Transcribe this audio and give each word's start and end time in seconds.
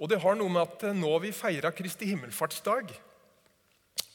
Og 0.00 0.08
det 0.08 0.20
har 0.22 0.36
noe 0.38 0.48
med 0.52 0.64
at 0.64 0.84
eh, 0.88 0.96
nå 0.96 1.12
vi 1.20 1.32
feira 1.36 1.72
Kristi 1.76 2.08
himmelfartsdag. 2.08 2.92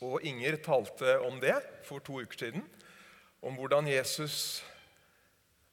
Og 0.05 0.25
Inger 0.25 0.57
talte 0.65 1.19
om 1.23 1.37
det 1.41 1.55
for 1.85 2.01
to 2.03 2.23
uker 2.25 2.45
siden. 2.47 2.65
Om 3.45 3.59
hvordan 3.59 3.85
Jesus 3.91 4.63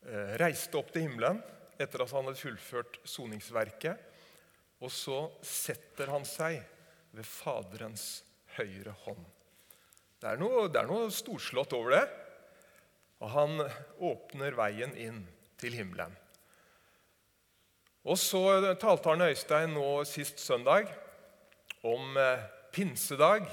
eh, 0.04 0.36
reiste 0.42 0.76
opp 0.76 0.92
til 0.92 1.06
himmelen 1.06 1.40
etter 1.80 2.04
at 2.04 2.12
han 2.12 2.28
hadde 2.28 2.42
fullført 2.42 3.00
soningsverket. 3.08 4.08
Og 4.84 4.92
så 4.92 5.24
setter 5.46 6.12
han 6.12 6.26
seg 6.28 6.60
ved 7.16 7.28
Faderens 7.28 8.22
høyre 8.58 8.92
hånd. 9.06 9.24
Det 10.20 10.28
er 10.28 10.38
noe, 10.38 10.68
det 10.68 10.82
er 10.82 10.90
noe 10.90 11.08
storslått 11.14 11.72
over 11.78 11.96
det. 11.96 12.04
Og 13.22 13.32
han 13.32 13.64
åpner 14.02 14.58
veien 14.58 14.92
inn 14.98 15.22
til 15.62 15.78
himmelen. 15.78 16.12
Og 18.02 18.18
så 18.18 18.74
talte 18.82 19.12
Arne 19.12 19.28
Øystein 19.30 19.76
nå 19.76 20.02
sist 20.10 20.40
søndag 20.42 20.88
om 21.86 22.16
eh, 22.18 22.42
pinsedag. 22.74 23.46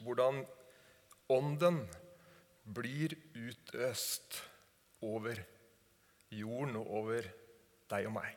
Hvordan 0.00 0.46
ånden 1.28 1.82
blir 2.64 3.12
utøst 3.36 4.38
over 5.04 5.36
jorden 6.32 6.76
og 6.80 6.90
over 7.02 7.28
deg 7.90 8.08
og 8.08 8.14
meg. 8.16 8.32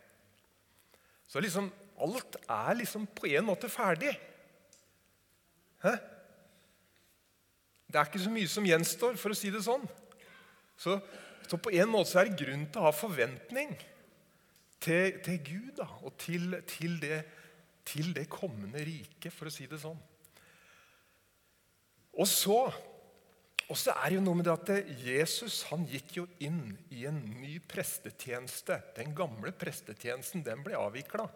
Så 1.28 1.40
liksom, 1.40 1.70
alt 2.04 2.36
er 2.50 2.76
liksom 2.80 3.08
på 3.16 3.30
en 3.32 3.48
måte 3.48 3.70
ferdig. 3.72 4.12
Hæ? 5.84 5.96
Det 7.88 8.00
er 8.00 8.08
ikke 8.08 8.24
så 8.24 8.32
mye 8.32 8.48
som 8.48 8.68
gjenstår, 8.68 9.16
for 9.20 9.32
å 9.32 9.38
si 9.40 9.52
det 9.52 9.64
sånn. 9.64 9.84
Så, 10.80 10.98
så 11.48 11.60
på 11.60 11.72
en 11.76 11.92
måte 11.92 12.20
er 12.20 12.28
det 12.28 12.40
grunn 12.44 12.68
til 12.72 12.84
å 12.84 12.90
ha 12.90 12.94
forventning 12.96 13.74
til, 14.82 15.20
til 15.24 15.42
Gud 15.46 15.74
da, 15.78 15.88
og 16.02 16.16
til, 16.22 16.56
til, 16.70 16.98
det, 17.02 17.22
til 17.88 18.14
det 18.16 18.28
kommende 18.32 18.82
riket, 18.86 19.34
for 19.34 19.50
å 19.50 19.54
si 19.54 19.68
det 19.70 19.82
sånn. 19.82 20.00
Og 22.20 22.28
så, 22.28 22.58
og 23.70 23.78
så 23.80 23.94
er 23.96 24.10
det 24.10 24.18
jo 24.18 24.24
noe 24.26 24.40
med 24.40 24.50
det 24.50 24.56
at 24.58 24.94
Jesus 25.06 25.62
han 25.70 25.86
gikk 25.88 26.18
jo 26.18 26.26
inn 26.44 26.74
i 26.92 27.06
en 27.10 27.22
ny 27.40 27.56
prestetjeneste. 27.72 28.82
Den 28.98 29.16
gamle 29.16 29.54
prestetjenesten 29.56 30.44
den 30.46 30.66
ble 30.66 30.76
avvikla. 30.80 31.30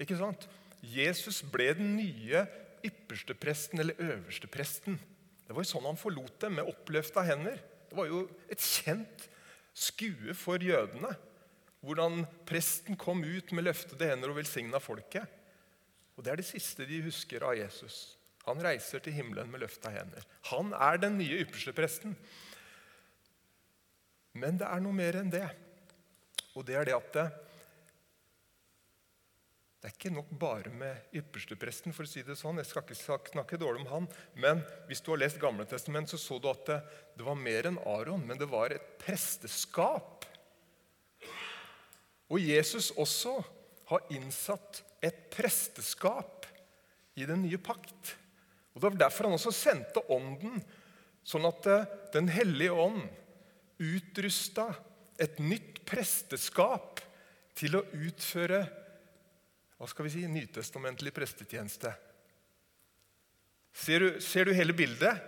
Ikke 0.00 0.18
sant? 0.20 0.46
Jesus 0.80 1.42
ble 1.44 1.72
den 1.76 1.96
nye 1.98 2.44
ypperste 2.86 3.34
presten, 3.36 3.82
eller 3.82 3.98
øverste 4.00 4.48
presten. 4.48 4.96
Det 5.44 5.56
var 5.56 5.66
jo 5.66 5.72
sånn 5.72 5.88
han 5.88 5.98
forlot 6.00 6.38
det, 6.44 6.52
med 6.54 6.68
oppløfta 6.70 7.24
hender. 7.26 7.58
Det 7.90 7.98
var 7.98 8.06
jo 8.08 8.22
et 8.52 8.62
kjent 8.62 9.26
skue 9.74 10.36
for 10.38 10.62
jødene. 10.62 11.10
Hvordan 11.80 12.24
presten 12.48 12.98
kom 13.00 13.22
ut 13.24 13.52
med 13.56 13.64
løftede 13.64 14.10
hender 14.10 14.32
og 14.32 14.40
velsigna 14.40 14.80
folket. 14.82 15.24
Og 16.16 16.24
Det 16.24 16.32
er 16.32 16.40
det 16.42 16.50
siste 16.50 16.84
de 16.84 17.00
husker 17.06 17.44
av 17.46 17.56
Jesus. 17.56 18.18
Han 18.48 18.60
reiser 18.64 19.00
til 19.04 19.14
himmelen 19.16 19.50
med 19.52 19.62
løfta 19.62 19.92
hender. 19.92 20.24
Han 20.50 20.74
er 20.76 21.00
den 21.00 21.18
nye 21.20 21.42
ypperste 21.44 21.72
presten. 21.76 22.16
Men 24.36 24.60
det 24.60 24.68
er 24.68 24.82
noe 24.84 24.96
mer 24.96 25.20
enn 25.20 25.32
det. 25.32 25.46
Og 26.56 26.66
det 26.66 26.76
er 26.76 26.88
det 26.88 26.96
at 26.96 27.14
det, 27.14 27.26
det 29.80 29.88
er 29.88 29.94
ikke 29.96 30.12
nok 30.12 30.32
bare 30.40 30.72
med 30.76 31.16
ypperstepresten. 31.16 31.94
for 31.96 32.04
å 32.04 32.10
si 32.10 32.20
det 32.22 32.36
sånn. 32.36 32.60
Jeg 32.60 32.68
skal 32.68 32.84
ikke 32.84 33.20
snakke 33.32 33.60
dårlig 33.60 33.86
om 33.86 33.92
han, 33.92 34.08
Men 34.34 34.60
hvis 34.88 35.00
du 35.00 35.12
har 35.12 35.22
lest 35.22 35.40
Gamle 35.40 35.64
testament, 35.64 36.08
så 36.08 36.18
så 36.18 36.38
du 36.38 36.50
at 36.50 36.66
det, 36.66 36.80
det 37.16 37.24
var 37.24 37.34
mer 37.34 37.66
enn 37.66 37.78
Aron. 37.86 38.26
Men 38.26 38.38
det 38.38 38.48
var 38.48 38.70
et 38.70 38.98
presteskap. 39.00 40.19
Og 42.30 42.42
Jesus 42.42 42.92
også 42.94 43.36
har 43.90 44.12
innsatt 44.14 44.82
et 45.02 45.26
presteskap 45.32 46.46
i 47.18 47.26
den 47.26 47.42
nye 47.42 47.58
pakt. 47.58 48.14
Og 48.74 48.80
Det 48.80 48.86
var 48.86 49.00
derfor 49.04 49.26
han 49.26 49.38
også 49.38 49.52
sendte 49.54 50.04
Ånden, 50.14 50.60
sånn 51.26 51.48
at 51.48 51.66
eh, 51.66 51.88
Den 52.14 52.30
hellige 52.32 52.72
ånd 52.72 53.02
utrusta 53.80 54.70
et 55.20 55.38
nytt 55.42 55.82
presteskap 55.88 57.00
til 57.56 57.76
å 57.76 57.84
utføre 57.96 58.60
hva 59.80 59.88
skal 59.88 60.04
vi 60.04 60.12
si, 60.12 60.22
nytestamentlig 60.28 61.12
prestetjeneste. 61.16 61.92
Ser 63.72 64.02
du, 64.04 64.08
ser 64.20 64.44
du 64.44 64.52
hele 64.52 64.74
bildet? 64.76 65.22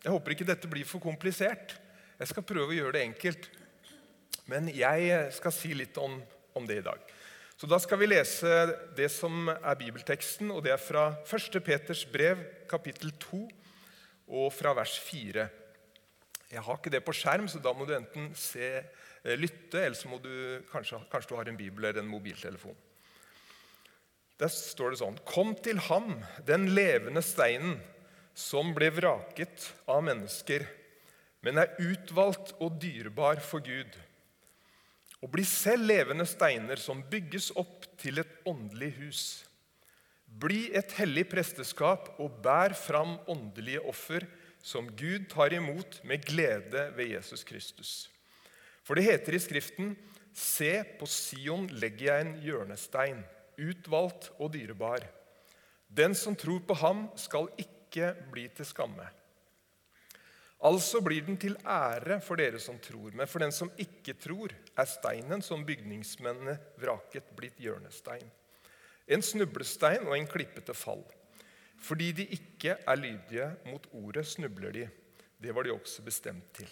Jeg 0.00 0.14
håper 0.14 0.32
ikke 0.32 0.48
dette 0.48 0.70
blir 0.72 0.88
for 0.88 1.02
komplisert. 1.04 1.74
Jeg 2.16 2.30
skal 2.30 2.46
prøve 2.48 2.72
å 2.72 2.78
gjøre 2.78 2.94
det 2.96 3.02
enkelt. 3.10 3.48
Men 4.48 4.70
jeg 4.72 5.28
skal 5.36 5.52
si 5.52 5.74
litt 5.76 6.00
om, 6.00 6.16
om 6.54 6.66
det 6.66 6.80
i 6.80 6.86
dag. 6.86 7.00
Så 7.60 7.68
Da 7.68 7.76
skal 7.76 7.98
vi 8.00 8.06
lese 8.08 8.48
det 8.96 9.10
som 9.12 9.50
er 9.52 9.76
bibelteksten, 9.76 10.48
og 10.50 10.62
det 10.64 10.72
er 10.72 10.80
fra 10.80 11.10
1. 11.28 11.60
Peters 11.60 12.06
brev, 12.08 12.40
kapittel 12.70 13.12
2, 13.20 13.42
og 14.32 14.52
fra 14.54 14.72
vers 14.72 14.94
4. 15.04 15.44
Jeg 16.50 16.64
har 16.64 16.78
ikke 16.78 16.92
det 16.94 17.02
på 17.04 17.12
skjerm, 17.12 17.50
så 17.52 17.60
da 17.60 17.74
må 17.76 17.84
du 17.84 17.92
enten 17.92 18.32
se, 18.34 18.80
eh, 18.80 19.36
lytte, 19.36 19.76
eller 19.76 19.94
så 19.94 20.08
må 20.08 20.22
du, 20.22 20.64
kanskje, 20.72 21.02
kanskje 21.12 21.28
du 21.28 21.36
har 21.36 21.48
en 21.48 21.60
bibel 21.60 21.84
eller 21.84 22.00
en 22.00 22.08
mobiltelefon. 22.08 22.76
Der 24.40 24.48
står 24.48 24.90
det 24.90 25.02
sånn 25.02 25.20
Kom 25.28 25.54
til 25.60 25.78
ham, 25.90 26.24
den 26.48 26.70
levende 26.72 27.20
steinen, 27.20 27.76
som 28.32 28.72
ble 28.72 28.88
vraket 28.90 29.68
av 29.86 30.00
mennesker, 30.06 30.64
men 31.44 31.60
er 31.60 31.76
utvalgt 31.76 32.54
og 32.58 32.80
dyrebar 32.80 33.40
for 33.44 33.60
Gud 33.60 34.00
og 35.20 35.32
bli 35.34 35.44
selv 35.44 35.84
levende 35.90 36.24
steiner 36.28 36.80
som 36.80 37.04
bygges 37.10 37.50
opp 37.60 37.84
til 38.00 38.22
et 38.22 38.30
åndelig 38.48 38.94
hus. 39.00 39.22
Bli 40.24 40.68
et 40.76 40.94
hellig 40.96 41.26
presteskap 41.28 42.14
og 42.22 42.38
bær 42.44 42.72
fram 42.78 43.18
åndelige 43.28 43.82
offer 43.82 44.24
som 44.62 44.88
Gud 44.96 45.26
tar 45.32 45.52
imot 45.56 46.00
med 46.06 46.24
glede 46.24 46.88
ved 46.96 47.12
Jesus 47.16 47.44
Kristus. 47.44 47.92
For 48.84 48.96
det 48.96 49.08
heter 49.08 49.36
i 49.36 49.42
Skriften.: 49.42 49.94
Se, 50.32 50.84
på 50.98 51.06
Sion 51.10 51.66
legger 51.82 52.06
jeg 52.06 52.26
en 52.26 52.36
hjørnestein, 52.44 53.24
utvalgt 53.58 54.30
og 54.38 54.52
dyrebar. 54.54 55.04
Den 55.88 56.14
som 56.14 56.36
tror 56.38 56.60
på 56.62 56.74
ham, 56.78 57.08
skal 57.16 57.50
ikke 57.58 58.14
bli 58.30 58.46
til 58.54 58.68
skamme. 58.68 59.08
Altså 60.62 61.00
blir 61.00 61.24
den 61.24 61.38
til 61.40 61.56
ære 61.64 62.20
for 62.20 62.36
dere 62.36 62.60
som 62.60 62.78
tror. 62.78 63.10
Men 63.16 63.28
for 63.28 63.42
den 63.42 63.52
som 63.52 63.72
ikke 63.80 64.14
tror, 64.20 64.52
er 64.80 64.88
steinen 64.88 65.42
som 65.44 65.64
bygningsmennene 65.66 66.56
vraket, 66.80 67.28
blitt 67.36 67.60
hjørnestein. 67.60 68.26
En 69.10 69.24
snublestein 69.24 70.06
og 70.06 70.16
en 70.16 70.28
klippete 70.30 70.74
fall. 70.76 71.02
Fordi 71.80 72.10
de 72.16 72.26
ikke 72.36 72.76
er 72.78 73.00
lydige 73.00 73.48
mot 73.66 73.86
ordet, 73.96 74.26
snubler 74.28 74.74
de. 74.74 74.86
Det 75.40 75.54
var 75.56 75.64
de 75.64 75.72
også 75.72 76.04
bestemt 76.04 76.52
til. 76.56 76.70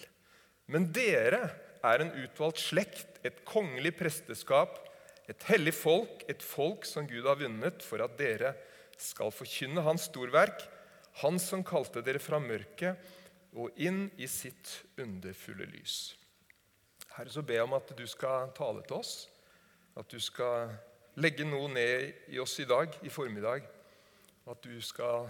Men 0.69 0.91
dere 0.92 1.48
er 1.84 2.02
en 2.04 2.12
utvalgt 2.12 2.60
slekt, 2.60 3.20
et 3.24 3.41
kongelig 3.48 3.94
presteskap, 3.96 4.76
et 5.28 5.44
hellig 5.48 5.75
folk, 5.76 6.25
et 6.28 6.44
folk 6.44 6.86
som 6.88 7.08
Gud 7.08 7.26
har 7.28 7.40
vunnet, 7.40 7.84
for 7.84 8.04
at 8.04 8.16
dere 8.20 8.54
skal 8.98 9.32
forkynne 9.32 9.84
Hans 9.84 10.08
storverk, 10.10 10.66
Han 11.19 11.38
som 11.42 11.64
kalte 11.66 11.98
dere 12.04 12.20
fra 12.22 12.38
mørket 12.38 12.94
og 13.58 13.75
inn 13.75 14.04
i 14.22 14.28
sitt 14.30 14.84
underfulle 15.00 15.66
lys. 15.66 16.14
Herre, 17.18 17.32
så 17.34 17.42
ber 17.42 17.56
jeg 17.56 17.66
om 17.66 17.72
at 17.74 17.88
du 17.98 18.04
skal 18.06 18.52
tale 18.54 18.84
til 18.86 19.00
oss, 19.00 19.12
at 19.98 20.06
du 20.06 20.20
skal 20.22 20.70
legge 21.18 21.42
noe 21.42 21.66
ned 21.72 22.30
i 22.30 22.38
oss 22.38 22.52
i 22.62 22.66
dag, 22.68 22.94
i 23.02 23.10
formiddag, 23.10 23.64
at 24.46 24.60
du 24.62 24.76
skal 24.78 25.26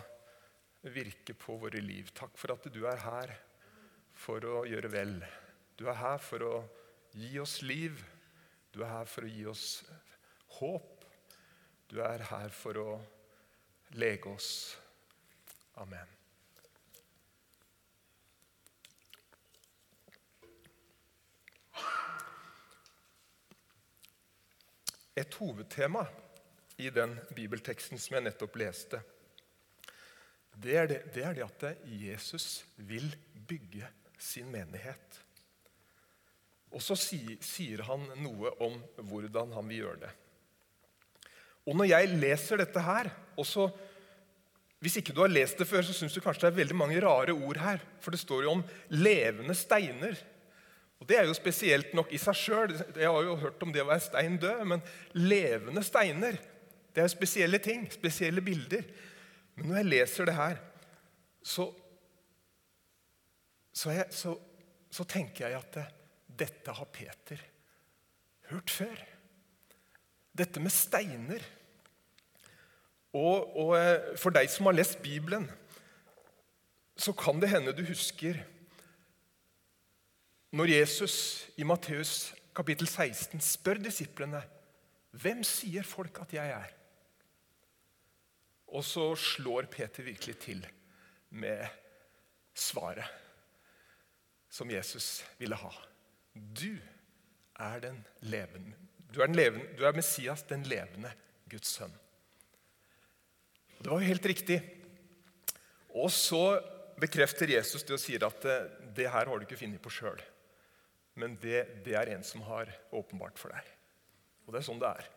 virke 0.92 1.32
på 1.32 1.56
våre 1.56 1.80
liv. 1.80 2.10
Takk 2.12 2.36
for 2.36 2.52
at 2.52 2.68
du 2.74 2.82
er 2.84 3.00
her 3.06 3.32
for 4.12 4.44
å 4.44 4.66
gjøre 4.68 4.92
vel. 4.92 5.16
Du 5.80 5.86
er 5.88 5.96
her 5.96 6.20
for 6.20 6.44
å 6.44 6.52
gi 7.16 7.32
oss 7.40 7.62
liv. 7.64 8.04
Du 8.68 8.82
er 8.82 8.92
her 8.92 9.08
for 9.08 9.24
å 9.24 9.32
gi 9.32 9.48
oss 9.48 9.66
håp. 10.58 11.08
Du 11.88 12.02
er 12.04 12.28
her 12.34 12.52
for 12.52 12.84
å 12.84 13.00
lege 13.96 14.36
oss. 14.36 14.76
Amen. 15.80 16.17
Et 25.18 25.38
hovedtema 25.40 26.04
i 26.78 26.90
den 26.94 27.16
bibelteksten 27.34 27.98
som 28.00 28.16
jeg 28.16 28.26
nettopp 28.28 28.58
leste. 28.60 29.00
Det 30.58 30.74
er 30.74 30.88
det, 30.90 31.00
det 31.14 31.24
er 31.24 31.36
det, 31.36 31.46
at 31.46 31.84
Jesus 31.86 32.64
vil 32.76 33.06
bygge 33.48 33.86
sin 34.18 34.50
menighet. 34.50 35.20
Og 36.74 36.82
så 36.84 36.96
sier 36.98 37.84
han 37.86 38.02
noe 38.20 38.50
om 38.64 38.74
hvordan 39.08 39.54
han 39.56 39.70
vil 39.70 39.84
gjøre 39.84 40.00
det. 40.02 40.10
Og 41.68 41.76
når 41.76 41.90
jeg 41.90 42.16
leser 42.16 42.60
dette 42.62 42.82
her 42.82 43.12
også, 43.36 43.70
Hvis 44.78 44.94
ikke 45.00 45.10
du 45.10 45.24
har 45.24 45.30
lest 45.32 45.58
det 45.58 45.66
før, 45.66 45.82
så 45.82 45.90
syns 45.90 46.14
du 46.14 46.20
kanskje 46.22 46.44
det 46.44 46.52
er 46.52 46.58
veldig 46.60 46.76
mange 46.78 47.00
rare 47.02 47.32
ord 47.34 47.58
her. 47.58 47.80
For 47.98 48.14
det 48.14 48.20
står 48.20 48.44
jo 48.44 48.52
om 48.52 48.60
levende 48.94 49.56
steiner. 49.58 50.14
Og 50.98 51.08
Det 51.08 51.18
er 51.18 51.28
jo 51.28 51.34
spesielt 51.36 51.92
nok 51.94 52.12
i 52.12 52.18
seg 52.20 52.36
sjøl. 52.36 52.74
Jeg 52.98 53.10
har 53.10 53.26
jo 53.26 53.36
hørt 53.38 53.62
om 53.62 53.72
det 53.74 53.84
å 53.84 53.88
være 53.90 54.06
stein 54.08 54.38
død, 54.42 54.64
men 54.66 54.82
levende 55.14 55.84
steiner 55.86 56.38
Det 56.88 57.02
er 57.02 57.06
jo 57.06 57.12
spesielle 57.12 57.60
ting, 57.62 57.84
spesielle 57.92 58.42
bilder. 58.42 58.82
Men 59.54 59.68
når 59.68 59.76
jeg 59.76 59.88
leser 59.92 60.26
det 60.26 60.34
her, 60.34 60.56
så, 61.42 61.68
så, 63.72 63.92
jeg, 63.94 64.08
så, 64.10 64.34
så 64.90 65.06
tenker 65.06 65.46
jeg 65.46 65.60
at 65.60 65.78
det, 65.78 65.84
dette 66.42 66.74
har 66.74 66.90
Peter 66.90 67.44
hørt 68.50 68.72
før. 68.72 68.98
Dette 70.38 70.62
med 70.62 70.74
steiner. 70.74 71.46
Og, 73.14 73.56
og, 73.56 73.72
eh, 73.78 74.14
for 74.20 74.34
deg 74.34 74.50
som 74.52 74.68
har 74.68 74.76
lest 74.76 74.98
Bibelen, 75.04 75.46
så 76.98 77.14
kan 77.16 77.38
det 77.40 77.52
hende 77.52 77.76
du 77.76 77.84
husker 77.86 78.40
når 80.56 80.70
Jesus 80.72 81.16
i 81.60 81.66
Matteus 81.66 82.32
kapittel 82.56 82.88
16 82.88 83.40
spør 83.44 83.80
disiplene 83.84 84.40
hvem 85.18 85.42
sier 85.46 85.86
folk 85.86 86.20
at 86.24 86.32
jeg 86.36 86.52
er. 86.54 86.72
Og 88.68 88.84
så 88.84 89.10
slår 89.16 89.68
Peter 89.72 90.04
virkelig 90.04 90.36
til 90.42 90.64
med 91.30 91.64
svaret 92.56 93.04
som 94.48 94.70
Jesus 94.72 95.22
ville 95.38 95.56
ha. 95.56 95.70
Du 96.34 96.76
er 97.58 97.80
den 97.84 98.00
levende. 98.20 98.76
Du 99.12 99.20
er, 99.20 99.28
den 99.28 99.36
levende, 99.36 99.68
du 99.76 99.84
er 99.88 99.96
Messias, 99.96 100.42
den 100.48 100.64
levende 100.68 101.12
Guds 101.48 101.76
sønn. 101.78 101.92
Og 103.78 103.84
det 103.84 103.92
var 103.92 104.00
jo 104.00 104.10
helt 104.10 104.26
riktig. 104.26 104.58
Og 105.96 106.10
så 106.12 106.58
bekrefter 107.00 107.54
Jesus 107.54 107.84
det 107.86 107.96
og 107.96 108.02
sier 108.02 108.26
at 108.26 108.44
det 108.96 109.08
her 109.08 109.30
har 109.30 109.32
du 109.32 109.46
ikke 109.46 109.60
funnet 109.60 109.82
på 109.82 109.92
sjøl. 109.92 110.20
Men 111.18 111.34
det, 111.42 111.64
det, 111.84 111.96
er 111.98 112.12
en 112.14 112.24
som 112.26 112.44
har 112.46 112.70
åpenbart 112.94 113.40
for 113.40 113.52
deg. 113.54 113.72
Og 114.46 114.54
det 114.54 114.60
er 114.60 114.68
sånn 114.68 114.82
det 114.82 114.90
er. 115.00 115.08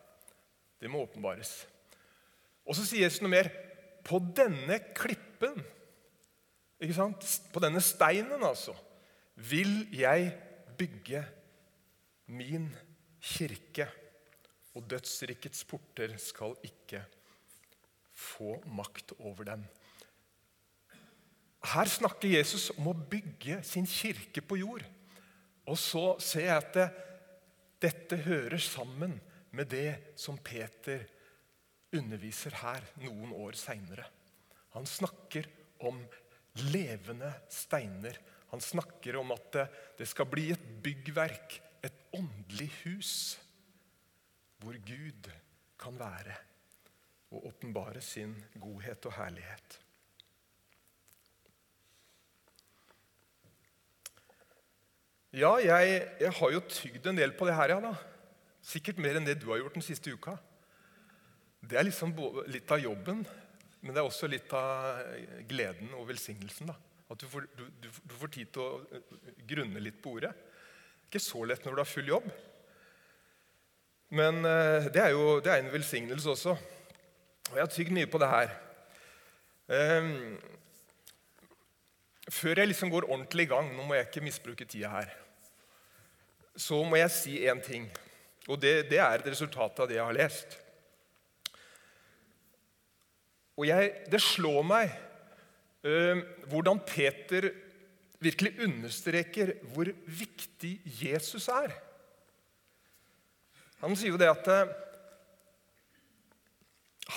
Det 0.82 0.90
må 0.90 1.04
åpenbares. 1.06 1.54
Og 2.66 2.78
så 2.78 2.86
sier 2.88 3.06
Jesus 3.06 3.22
noe 3.22 3.34
mer. 3.34 3.52
På 4.02 4.18
denne 4.18 4.80
klippen, 4.98 5.60
ikke 6.82 6.98
sant? 6.98 7.28
på 7.54 7.62
denne 7.62 7.84
steinen, 7.86 8.42
altså, 8.42 8.74
vil 9.38 9.84
jeg 9.94 10.32
bygge 10.80 11.22
min 12.34 12.72
kirke. 13.22 13.86
Og 14.74 14.88
dødsrikets 14.90 15.68
porter 15.70 16.16
skal 16.22 16.56
ikke 16.66 17.04
få 18.16 18.56
makt 18.74 19.14
over 19.20 19.52
dem. 19.52 19.68
Her 21.62 21.86
snakker 21.86 22.32
Jesus 22.32 22.72
om 22.74 22.90
å 22.90 22.98
bygge 22.98 23.60
sin 23.68 23.86
kirke 23.86 24.42
på 24.42 24.58
jord. 24.64 24.86
Og 25.70 25.78
så 25.78 26.06
ser 26.24 26.48
jeg 26.48 26.58
at 26.58 26.74
det, 26.78 26.88
dette 27.82 28.18
hører 28.26 28.62
sammen 28.62 29.16
med 29.58 29.70
det 29.72 30.14
som 30.20 30.38
Peter 30.42 31.04
underviser 31.98 32.56
her 32.62 32.86
noen 33.02 33.34
år 33.36 33.58
seinere. 33.60 34.06
Han 34.76 34.88
snakker 34.88 35.48
om 35.88 36.00
levende 36.72 37.32
steiner. 37.52 38.18
Han 38.52 38.64
snakker 38.64 39.18
om 39.20 39.34
at 39.36 39.48
det, 39.56 39.66
det 40.00 40.08
skal 40.12 40.30
bli 40.30 40.50
et 40.54 40.64
byggverk, 40.84 41.58
et 41.84 42.08
åndelig 42.16 42.70
hus, 42.84 43.14
hvor 44.62 44.78
Gud 44.86 45.32
kan 45.82 45.98
være 45.98 46.38
og 47.32 47.48
åpenbare 47.48 48.02
sin 48.04 48.36
godhet 48.60 49.08
og 49.08 49.16
herlighet. 49.16 49.80
Ja, 55.32 55.54
jeg, 55.64 56.00
jeg, 56.20 56.32
har 56.36 56.50
jo 56.52 56.60
tygd 56.68 57.06
en 57.08 57.16
del 57.16 57.32
på 57.32 57.46
det 57.48 57.56
her, 57.56 57.72
ja 57.72 57.80
da. 57.80 57.94
Sikkert 58.68 58.98
mer 59.00 59.16
enn 59.16 59.24
det 59.24 59.38
du 59.40 59.48
har 59.48 59.62
gjort 59.62 59.78
den 59.78 59.86
siste 59.86 60.12
uka. 60.12 60.34
Det 61.64 61.78
er 61.80 61.88
liksom 61.88 62.12
litt 62.52 62.72
av 62.76 62.82
jobben, 62.84 63.22
men 63.80 63.96
det 63.96 64.02
er 64.02 64.10
også 64.10 64.28
litt 64.28 64.52
av 64.58 65.00
gleden 65.48 65.94
og 65.96 66.10
velsignelsen. 66.10 66.74
da. 66.74 66.76
At 67.08 67.24
du 67.24 67.30
får, 67.32 67.48
du, 67.56 67.64
du, 67.80 67.88
du 67.88 68.16
får 68.20 68.34
tid 68.36 68.52
til 68.52 68.66
å 68.66 68.82
eh, 68.92 69.16
grunne 69.48 69.84
litt 69.84 70.02
på 70.04 70.18
ordet. 70.18 70.34
Ikke 71.08 71.24
så 71.24 71.46
lett 71.48 71.64
når 71.64 71.80
du 71.80 71.84
har 71.84 71.92
full 71.94 72.12
jobb. 72.12 72.28
Men 74.12 74.44
eh, 74.44 74.92
det 74.92 75.06
er 75.06 75.16
jo 75.16 75.40
det 75.40 75.54
er 75.54 75.64
en 75.64 75.72
velsignelse 75.72 76.36
også. 76.36 76.58
Og 77.52 77.56
jeg 77.56 77.64
har 77.64 77.72
tygd 77.72 77.96
mye 77.96 78.12
på 78.12 78.20
det 78.20 78.32
her. 78.32 78.58
Før 82.32 82.62
jeg 82.62 82.72
liksom 82.72 82.92
går 82.94 83.10
ordentlig 83.10 83.46
i 83.46 83.52
gang, 83.52 83.74
nå 83.76 83.86
må 83.86 83.98
jeg 83.98 84.08
ikke 84.08 84.24
misbruke 84.24 84.68
tida 84.70 84.92
her, 84.94 85.12
så 86.56 86.80
må 86.88 87.00
jeg 87.00 87.12
si 87.14 87.38
én 87.48 87.60
ting. 87.64 87.90
Og 88.50 88.60
det, 88.62 88.90
det, 88.90 89.00
er 89.00 89.20
et 89.20 89.28
resultat 89.32 89.80
av 89.80 89.90
det 89.90 89.98
jeg 89.98 90.08
har 90.08 90.18
lest. 90.18 90.56
Og 93.60 93.68
jeg, 93.68 93.92
det 94.10 94.22
slår 94.24 94.64
meg 94.66 94.94
øh, 95.86 96.24
hvordan 96.50 96.82
Peter 96.88 97.52
virkelig 98.22 98.54
understreker 98.64 99.54
hvor 99.74 99.90
viktig 100.06 100.76
Jesus 101.02 101.48
er. 101.52 101.74
Han 103.82 103.98
sier 103.98 104.14
jo 104.14 104.22
det 104.22 104.30
at 104.30 104.48
uh, 104.48 104.74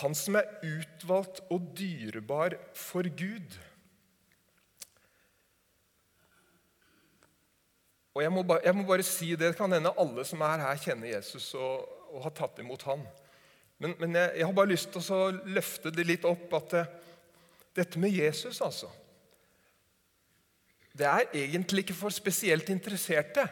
han 0.00 0.16
som 0.16 0.38
er 0.40 0.48
utvalgt 0.64 1.42
og 1.52 1.68
dyrebar 1.76 2.56
for 2.76 3.04
Gud. 3.04 3.58
Og 8.14 8.22
jeg 8.22 8.30
må, 8.30 8.44
bare, 8.46 8.62
jeg 8.62 8.76
må, 8.78 8.84
bare, 8.86 9.02
si 9.06 9.32
det. 9.34 9.48
Det 9.50 9.56
kan 9.58 9.72
hende 9.74 9.90
alle 9.98 10.24
som 10.26 10.42
er 10.46 10.62
her, 10.62 10.80
kjenner 10.80 11.10
Jesus 11.16 11.48
og, 11.58 11.86
og 12.14 12.22
har 12.28 12.34
tatt 12.38 12.60
imot 12.62 12.86
han. 12.86 13.02
Men, 13.82 13.96
men 13.98 14.14
jeg, 14.14 14.30
jeg, 14.38 14.46
har 14.46 14.54
bare 14.54 14.70
lyst 14.70 14.92
til 14.94 15.14
å 15.16 15.22
løfte 15.56 15.90
det 15.90 16.06
litt 16.06 16.26
opp 16.28 16.52
at 16.60 16.76
det, 16.76 16.84
dette 17.74 17.98
med 17.98 18.14
Jesus, 18.14 18.60
altså 18.62 18.86
Det 20.94 21.06
er 21.10 21.32
egentlig 21.34 21.82
ikke 21.82 21.96
for 21.98 22.14
spesielt 22.14 22.68
interesserte, 22.70 23.48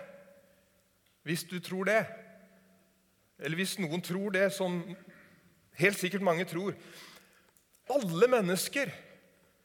hvis 1.27 1.43
du 1.51 1.59
tror 1.59 1.89
det. 1.91 2.03
Eller 3.43 3.59
hvis 3.59 3.75
noen 3.83 4.03
tror 4.03 4.31
det, 4.31 4.47
som 4.55 4.79
helt 5.83 5.99
sikkert 5.99 6.23
mange 6.23 6.47
tror. 6.47 6.77
Alle 7.91 8.29
mennesker 8.31 8.93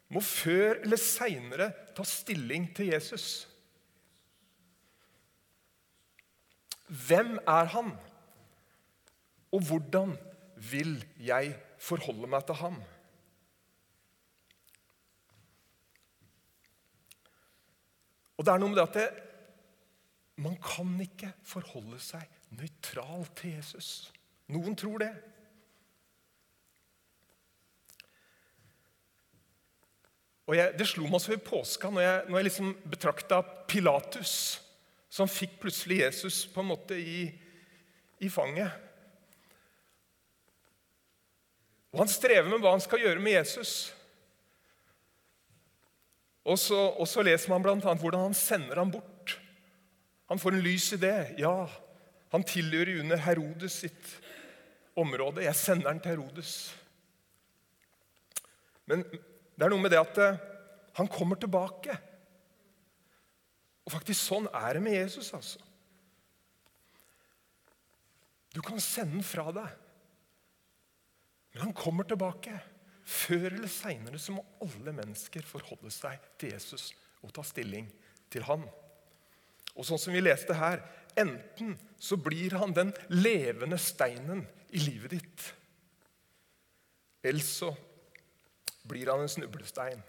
må 0.10 0.24
før 0.26 0.82
eller 0.82 0.98
seinere 0.98 1.70
ta 1.94 2.06
stilling 2.08 2.66
til 2.74 2.96
Jesus. 2.96 3.46
Hvem 6.88 7.38
er 7.48 7.72
han? 7.74 7.92
Og 9.52 9.64
hvordan 9.68 10.16
vil 10.56 11.00
jeg 11.20 11.56
forholde 11.80 12.28
meg 12.32 12.46
til 12.48 12.60
ham? 12.62 12.78
Og 18.38 18.46
det 18.46 18.54
er 18.54 18.62
noe 18.62 18.70
med 18.72 18.78
det 18.80 18.86
at 18.88 19.00
det, 19.00 19.08
man 20.38 20.58
kan 20.62 20.92
ikke 21.02 21.32
forholde 21.48 21.98
seg 22.02 22.28
nøytral 22.54 23.26
til 23.36 23.56
Jesus. 23.58 24.12
Noen 24.54 24.78
tror 24.78 25.02
det. 25.02 25.10
Og 30.48 30.56
jeg, 30.56 30.78
Det 30.80 30.88
slo 30.88 31.10
meg 31.10 31.20
så 31.20 31.34
i 31.36 31.42
påska 31.42 31.90
når 31.92 32.06
jeg, 32.06 32.22
jeg 32.30 32.48
liksom 32.48 32.70
betrakta 32.88 33.42
Pilatus 33.68 34.62
som 35.10 35.30
fikk 35.32 35.60
plutselig 35.62 36.02
Jesus 36.02 36.44
på 36.52 36.62
en 36.62 36.72
måte 36.72 36.98
i, 37.00 37.28
i 38.20 38.30
fanget. 38.30 38.72
Og 41.94 42.04
Han 42.04 42.12
strever 42.12 42.50
med 42.52 42.62
hva 42.62 42.76
han 42.76 42.84
skal 42.84 43.02
gjøre 43.02 43.24
med 43.24 43.40
Jesus. 43.40 43.72
Og 46.48 46.60
så, 46.60 46.78
og 46.96 47.08
så 47.10 47.24
leser 47.26 47.52
man 47.52 47.64
bl.a. 47.64 47.80
hvordan 47.80 48.30
han 48.30 48.38
sender 48.38 48.80
ham 48.80 48.92
bort. 48.92 49.38
Han 50.32 50.40
får 50.40 50.56
en 50.56 50.64
lys 50.64 50.92
idé. 50.96 51.14
Ja, 51.40 51.68
han 52.32 52.44
tilhører 52.48 53.02
under 53.02 53.20
Herodes 53.24 53.82
sitt 53.84 54.12
område. 54.98 55.44
Jeg 55.44 55.56
sender 55.56 55.90
han 55.92 56.00
til 56.04 56.16
Herodes. 56.16 56.54
Men 58.88 59.04
det 59.08 59.66
er 59.66 59.74
noe 59.74 59.84
med 59.84 59.92
det 59.92 60.00
at 60.00 60.20
eh, 60.24 60.40
han 61.00 61.10
kommer 61.12 61.40
tilbake. 61.40 61.98
Og 63.88 63.94
faktisk 63.94 64.20
sånn 64.20 64.50
er 64.52 64.76
det 64.76 64.84
med 64.84 64.98
Jesus, 64.98 65.32
altså. 65.34 65.62
Du 68.52 68.60
kan 68.66 68.82
sende 68.84 69.16
den 69.16 69.24
fra 69.24 69.48
deg, 69.56 69.70
men 71.54 71.70
han 71.70 71.78
kommer 71.78 72.08
tilbake. 72.08 72.52
Før 73.08 73.54
eller 73.54 73.72
seinere 73.72 74.20
må 74.36 74.44
alle 74.66 74.92
mennesker 74.92 75.46
forholde 75.48 75.92
seg 75.96 76.20
til 76.42 76.52
Jesus 76.52 76.90
og 77.24 77.32
ta 77.36 77.46
stilling 77.48 77.88
til 78.34 78.44
han. 78.50 78.66
Og 79.78 79.88
sånn 79.88 80.02
som 80.02 80.16
vi 80.16 80.24
leste 80.26 80.58
her, 80.58 80.84
enten 81.16 81.78
så 82.02 82.18
blir 82.20 82.58
han 82.60 82.76
den 82.76 82.92
levende 83.14 83.80
steinen 83.80 84.44
i 84.76 84.84
livet 84.84 85.16
ditt, 85.16 85.46
eller 87.24 87.46
så 87.46 87.72
blir 88.88 89.08
han 89.12 89.24
en 89.24 89.32
snublestein 89.32 90.04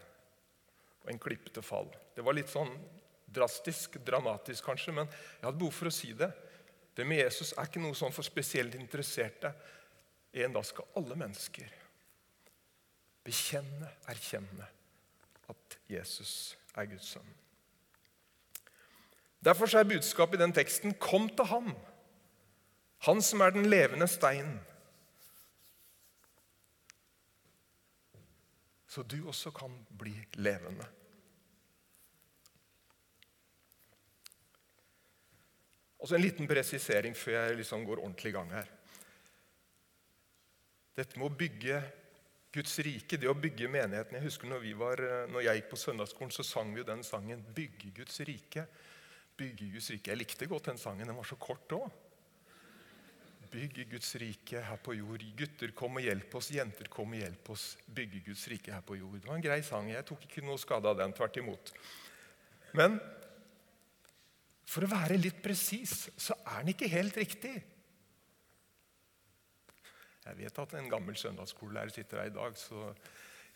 og 0.99 1.11
en 1.11 1.21
klippete 1.21 1.63
fall. 1.63 1.87
Det 2.15 2.23
var 2.25 2.35
litt 2.35 2.51
sånn 2.51 2.71
drastisk, 3.33 3.99
dramatisk 4.05 4.65
kanskje, 4.65 4.93
men 4.95 5.09
jeg 5.09 5.45
hadde 5.45 5.59
behov 5.59 5.75
for 5.75 5.89
å 5.89 5.93
si 5.93 6.13
det. 6.17 6.29
Det 6.95 7.05
med 7.07 7.21
Jesus 7.21 7.53
er 7.53 7.69
ikke 7.69 7.81
noe 7.83 7.97
sånn 7.97 8.13
for 8.15 8.27
spesielt 8.27 8.75
interesserte. 8.75 9.53
En 10.33 10.53
dag 10.53 10.65
skal 10.67 10.89
alle 10.99 11.17
mennesker 11.17 11.75
bekjenne, 13.25 13.91
erkjenne 14.09 14.67
at 15.49 15.77
Jesus 15.89 16.55
er 16.77 16.89
Guds 16.89 17.13
sønn. 17.13 17.35
Derfor 19.45 19.71
er 19.77 19.87
budskapet 19.87 20.39
i 20.39 20.43
den 20.43 20.53
teksten 20.53 20.93
'Kom 20.93 21.29
til 21.29 21.45
ham', 21.45 21.75
han 22.99 23.21
som 23.21 23.41
er 23.41 23.49
den 23.49 23.69
levende 23.69 24.07
steinen. 24.07 24.59
Så 28.87 29.03
du 29.03 29.27
også 29.27 29.51
kan 29.51 29.85
bli 29.97 30.15
levende. 30.33 30.85
Og 35.99 36.07
så 36.07 36.15
En 36.15 36.23
liten 36.23 36.47
presisering 36.47 37.15
før 37.15 37.35
jeg 37.41 37.57
liksom 37.59 37.85
går 37.85 37.99
ordentlig 37.99 38.31
i 38.31 38.35
gang 38.37 38.51
her. 38.53 38.67
Dette 40.95 41.19
med 41.19 41.29
å 41.29 41.35
bygge 41.35 41.81
Guds 42.51 42.79
rike, 42.81 43.17
det 43.19 43.29
å 43.29 43.37
bygge 43.37 43.69
menigheten 43.69 44.17
Jeg 44.17 44.25
husker 44.25 44.49
når, 44.49 44.63
var, 44.79 45.01
når 45.29 45.43
jeg 45.45 45.59
gikk 45.59 45.67
på 45.69 45.81
søndagsskolen, 45.83 46.31
så 46.33 46.43
sang 46.43 46.71
vi 46.73 46.81
jo 46.81 46.87
den 46.87 47.03
sangen 47.03 47.43
'Bygge 47.55 47.91
Guds 47.99 48.19
rike'. 48.25 48.65
Bygge 49.37 49.69
Guds 49.75 49.89
rike. 49.93 50.11
Jeg 50.11 50.19
likte 50.19 50.47
godt 50.49 50.71
den 50.71 50.77
sangen. 50.77 51.07
Den 51.07 51.15
var 51.15 51.27
så 51.27 51.37
kort 51.39 51.71
òg. 51.71 51.91
Bygge 53.49 53.85
Guds 53.89 54.15
rike 54.21 54.61
her 54.61 54.77
på 54.83 54.93
jord. 54.93 55.23
Gutter, 55.37 55.71
kom 55.73 55.97
og 55.97 56.03
hjelp 56.05 56.35
oss. 56.37 56.51
Jenter, 56.53 56.89
kom 56.91 57.15
og 57.15 57.21
hjelp 57.21 57.49
oss. 57.49 57.77
Bygge 57.87 58.21
Guds 58.27 58.43
rike 58.51 58.73
her 58.73 58.83
på 58.85 58.97
jord. 58.99 59.15
Det 59.17 59.29
var 59.29 59.39
en 59.39 59.45
grei 59.45 59.61
sang. 59.65 59.89
Jeg 59.89 60.05
tok 60.05 60.25
ikke 60.27 60.43
noe 60.45 60.59
skade 60.61 60.89
av 60.89 60.99
den. 60.99 61.15
Tvert 61.17 61.39
imot. 61.41 61.71
Men 62.77 62.99
for 64.69 64.85
å 64.85 64.91
være 64.91 65.17
litt 65.17 65.39
presis 65.41 66.09
så 66.13 66.35
er 66.43 66.61
den 66.61 66.75
ikke 66.75 66.91
helt 66.91 67.15
riktig. 67.17 67.55
Jeg 70.27 70.37
vet 70.37 70.61
at 70.61 70.75
en 70.77 70.91
gammel 70.91 71.17
søndagsskolelærer 71.17 71.93
sitter 71.93 72.21
her 72.21 72.29
i 72.29 72.35
dag, 72.35 72.57
så 72.59 72.91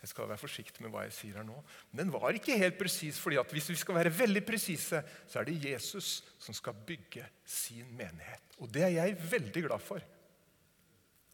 jeg 0.00 0.10
skal 0.10 0.26
være 0.28 0.42
forsiktig 0.42 0.82
med 0.84 0.90
hva 0.92 1.04
jeg 1.06 1.14
sier 1.16 1.38
her 1.38 1.46
nå. 1.46 1.54
Men 1.92 2.02
den 2.02 2.10
var 2.12 2.34
ikke 2.34 2.58
helt 2.60 2.76
presis, 2.80 3.20
fordi 3.22 3.38
hvis 3.54 3.70
vi 3.70 3.78
skal 3.78 3.96
være 4.00 4.12
veldig 4.12 4.42
presise, 4.44 5.00
så 5.30 5.40
er 5.40 5.48
det 5.48 5.62
Jesus 5.62 6.18
som 6.42 6.56
skal 6.56 6.76
bygge 6.86 7.24
sin 7.46 7.88
menighet. 7.96 8.58
Og 8.58 8.68
det 8.74 8.84
er 8.88 8.96
jeg 8.98 9.16
veldig 9.30 9.64
glad 9.68 9.84
for. 9.86 10.02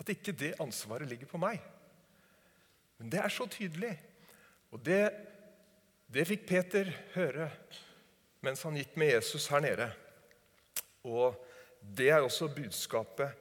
At 0.01 0.13
ikke 0.13 0.37
det 0.37 0.55
ansvaret 0.63 1.09
ligger 1.09 1.31
på 1.31 1.41
meg. 1.41 1.59
Men 3.01 3.11
det 3.11 3.25
er 3.25 3.33
så 3.33 3.49
tydelig. 3.51 3.95
Og 4.71 4.85
det, 4.85 5.03
det 6.13 6.29
fikk 6.29 6.47
Peter 6.53 6.93
høre 7.17 7.49
mens 8.45 8.63
han 8.65 8.77
gikk 8.79 8.97
med 9.01 9.15
Jesus 9.15 9.49
her 9.53 9.63
nede. 9.65 9.91
Og 11.07 11.37
det 11.81 12.11
er 12.13 12.25
også 12.25 12.51
budskapet 12.53 13.37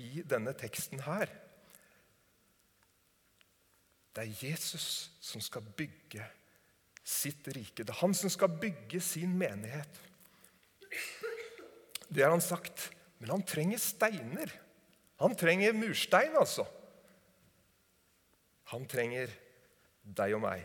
i 0.00 0.22
denne 0.26 0.54
teksten 0.58 1.02
her. 1.06 1.30
Det 4.14 4.22
er 4.22 4.48
Jesus 4.48 5.10
som 5.22 5.42
skal 5.42 5.64
bygge 5.76 6.22
sitt 7.04 7.48
rike. 7.50 7.82
Det 7.82 7.90
er 7.90 8.00
han 8.00 8.14
som 8.16 8.30
skal 8.32 8.52
bygge 8.60 9.00
sin 9.02 9.34
menighet. 9.38 10.00
Det 12.08 12.22
har 12.22 12.30
han 12.30 12.44
sagt. 12.44 12.90
Men 13.18 13.30
han 13.30 13.42
trenger 13.46 13.80
steiner. 13.82 14.52
Han 15.22 15.36
trenger 15.38 15.74
murstein, 15.76 16.34
altså. 16.38 16.66
Han 18.72 18.86
trenger 18.90 19.30
deg 20.04 20.34
og 20.36 20.42
meg. 20.44 20.64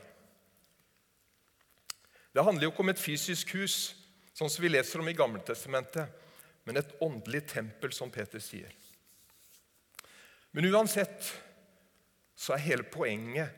Det 2.34 2.44
handler 2.46 2.68
jo 2.68 2.72
ikke 2.74 2.86
om 2.86 2.92
et 2.94 3.02
fysisk 3.02 3.56
hus, 3.58 3.78
sånn 4.38 4.52
som 4.52 4.64
vi 4.64 4.72
leser 4.72 5.02
om 5.02 5.10
i 5.10 5.16
Gammeltestamentet, 5.18 6.12
men 6.68 6.78
et 6.78 6.92
åndelig 7.02 7.48
tempel, 7.50 7.94
som 7.96 8.12
Peter 8.14 8.42
sier. 8.44 8.72
Men 10.54 10.70
uansett 10.70 11.32
så 12.40 12.56
er 12.56 12.66
hele 12.68 12.86
poenget 12.88 13.56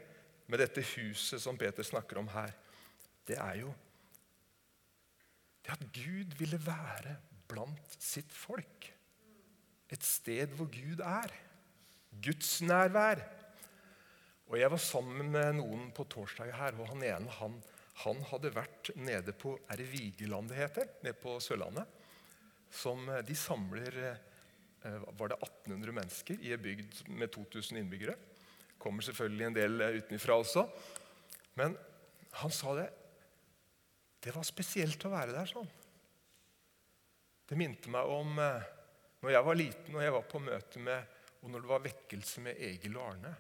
med 0.52 0.60
dette 0.60 0.84
huset 0.96 1.42
som 1.44 1.60
Peter 1.60 1.86
snakker 1.86 2.20
om 2.20 2.30
her, 2.34 2.54
det 3.28 3.38
er 3.40 3.62
jo 3.62 3.74
det 5.62 5.76
at 5.76 5.84
Gud 5.94 6.34
ville 6.40 6.58
være 6.66 7.16
blant 7.52 7.98
sitt 8.02 8.32
folk. 8.34 8.88
Et 9.92 10.04
sted 10.04 10.56
hvor 10.58 10.70
Gud 10.72 11.04
er. 11.06 11.34
Guds 12.24 12.62
nærvær. 12.66 13.22
Og 14.50 14.58
Jeg 14.60 14.72
var 14.72 14.82
sammen 14.84 15.30
med 15.32 15.54
noen 15.60 15.92
på 15.96 16.04
torsdag 16.12 16.52
her, 16.56 16.76
og 16.80 16.90
han 16.90 17.04
ene 17.08 17.38
han 17.38 17.60
han 18.02 18.22
hadde 18.32 18.54
vært 18.56 18.92
nede 18.98 19.34
på 19.38 19.56
Er 19.70 19.82
det 19.82 19.90
Vigeland 19.92 20.50
det 20.52 20.60
heter? 20.60 20.90
Nede 21.04 21.18
på 21.22 21.38
Sørlandet. 21.44 21.88
Som 22.72 23.08
eh, 23.10 23.24
de 23.28 23.36
samler 23.38 23.98
eh, 24.02 24.98
var 25.18 25.34
det 25.34 25.40
1800 25.42 25.96
mennesker 26.00 26.42
i 26.42 26.54
en 26.56 26.64
bygd 26.64 27.04
med 27.12 27.32
2000 27.34 27.82
innbyggere. 27.82 28.16
Kommer 28.82 29.06
selvfølgelig 29.06 29.48
en 29.48 29.60
del 29.60 29.86
eh, 29.86 30.00
utenfra 30.02 30.40
også. 30.42 30.66
Men 31.60 31.78
han 32.42 32.54
sa 32.56 32.76
det. 32.80 32.90
Det 34.22 34.34
var 34.36 34.46
spesielt 34.48 35.06
å 35.06 35.14
være 35.14 35.36
der 35.36 35.50
sånn. 35.50 35.70
Det 37.50 37.58
minte 37.60 37.92
meg 37.92 38.08
om 38.08 38.38
når 38.38 39.34
jeg 39.34 39.44
var 39.44 39.58
liten 39.58 39.98
og 39.98 40.04
jeg 40.06 40.14
var 40.16 40.30
på 40.30 40.40
møte 40.40 40.80
med 40.82 41.18
og 41.42 41.50
når 41.50 41.64
det 41.64 41.72
var 41.72 41.84
vekkelse 41.84 42.44
med 42.46 42.62
Egil 42.62 42.96
og 43.00 43.08
Arne. 43.10 43.34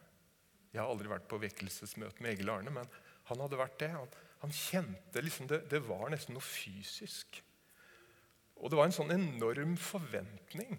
Jeg 0.71 0.81
har 0.81 0.89
aldri 0.89 1.11
vært 1.11 1.29
på 1.29 1.39
vekkelsesmøte 1.41 2.23
med 2.23 2.33
Egil 2.33 2.49
og 2.49 2.59
Arne, 2.59 2.73
men 2.73 2.89
han 3.29 3.43
hadde 3.43 3.59
vært 3.59 3.77
det. 3.83 3.89
Han, 3.93 4.15
han 4.41 4.53
kjente 4.55 5.21
liksom 5.21 5.49
det, 5.49 5.63
det 5.69 5.81
var 5.85 6.09
nesten 6.09 6.33
noe 6.35 6.45
fysisk. 6.45 7.41
Og 8.61 8.69
det 8.69 8.77
var 8.77 8.89
en 8.89 8.95
sånn 8.95 9.13
enorm 9.13 9.75
forventning 9.77 10.77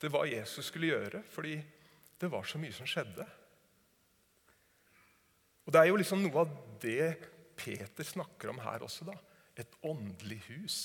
til 0.00 0.12
hva 0.12 0.26
Jesus 0.28 0.70
skulle 0.70 0.90
gjøre, 0.92 1.22
fordi 1.32 1.56
det 2.20 2.30
var 2.32 2.48
så 2.48 2.60
mye 2.60 2.72
som 2.72 2.88
skjedde. 2.88 3.26
Og 5.66 5.72
Det 5.72 5.80
er 5.80 5.90
jo 5.90 5.98
liksom 5.98 6.22
noe 6.22 6.44
av 6.44 6.56
det 6.80 7.16
Peter 7.56 8.06
snakker 8.06 8.52
om 8.52 8.60
her 8.62 8.84
også. 8.86 9.08
da. 9.08 9.16
Et 9.56 9.78
åndelig 9.82 10.42
hus 10.48 10.80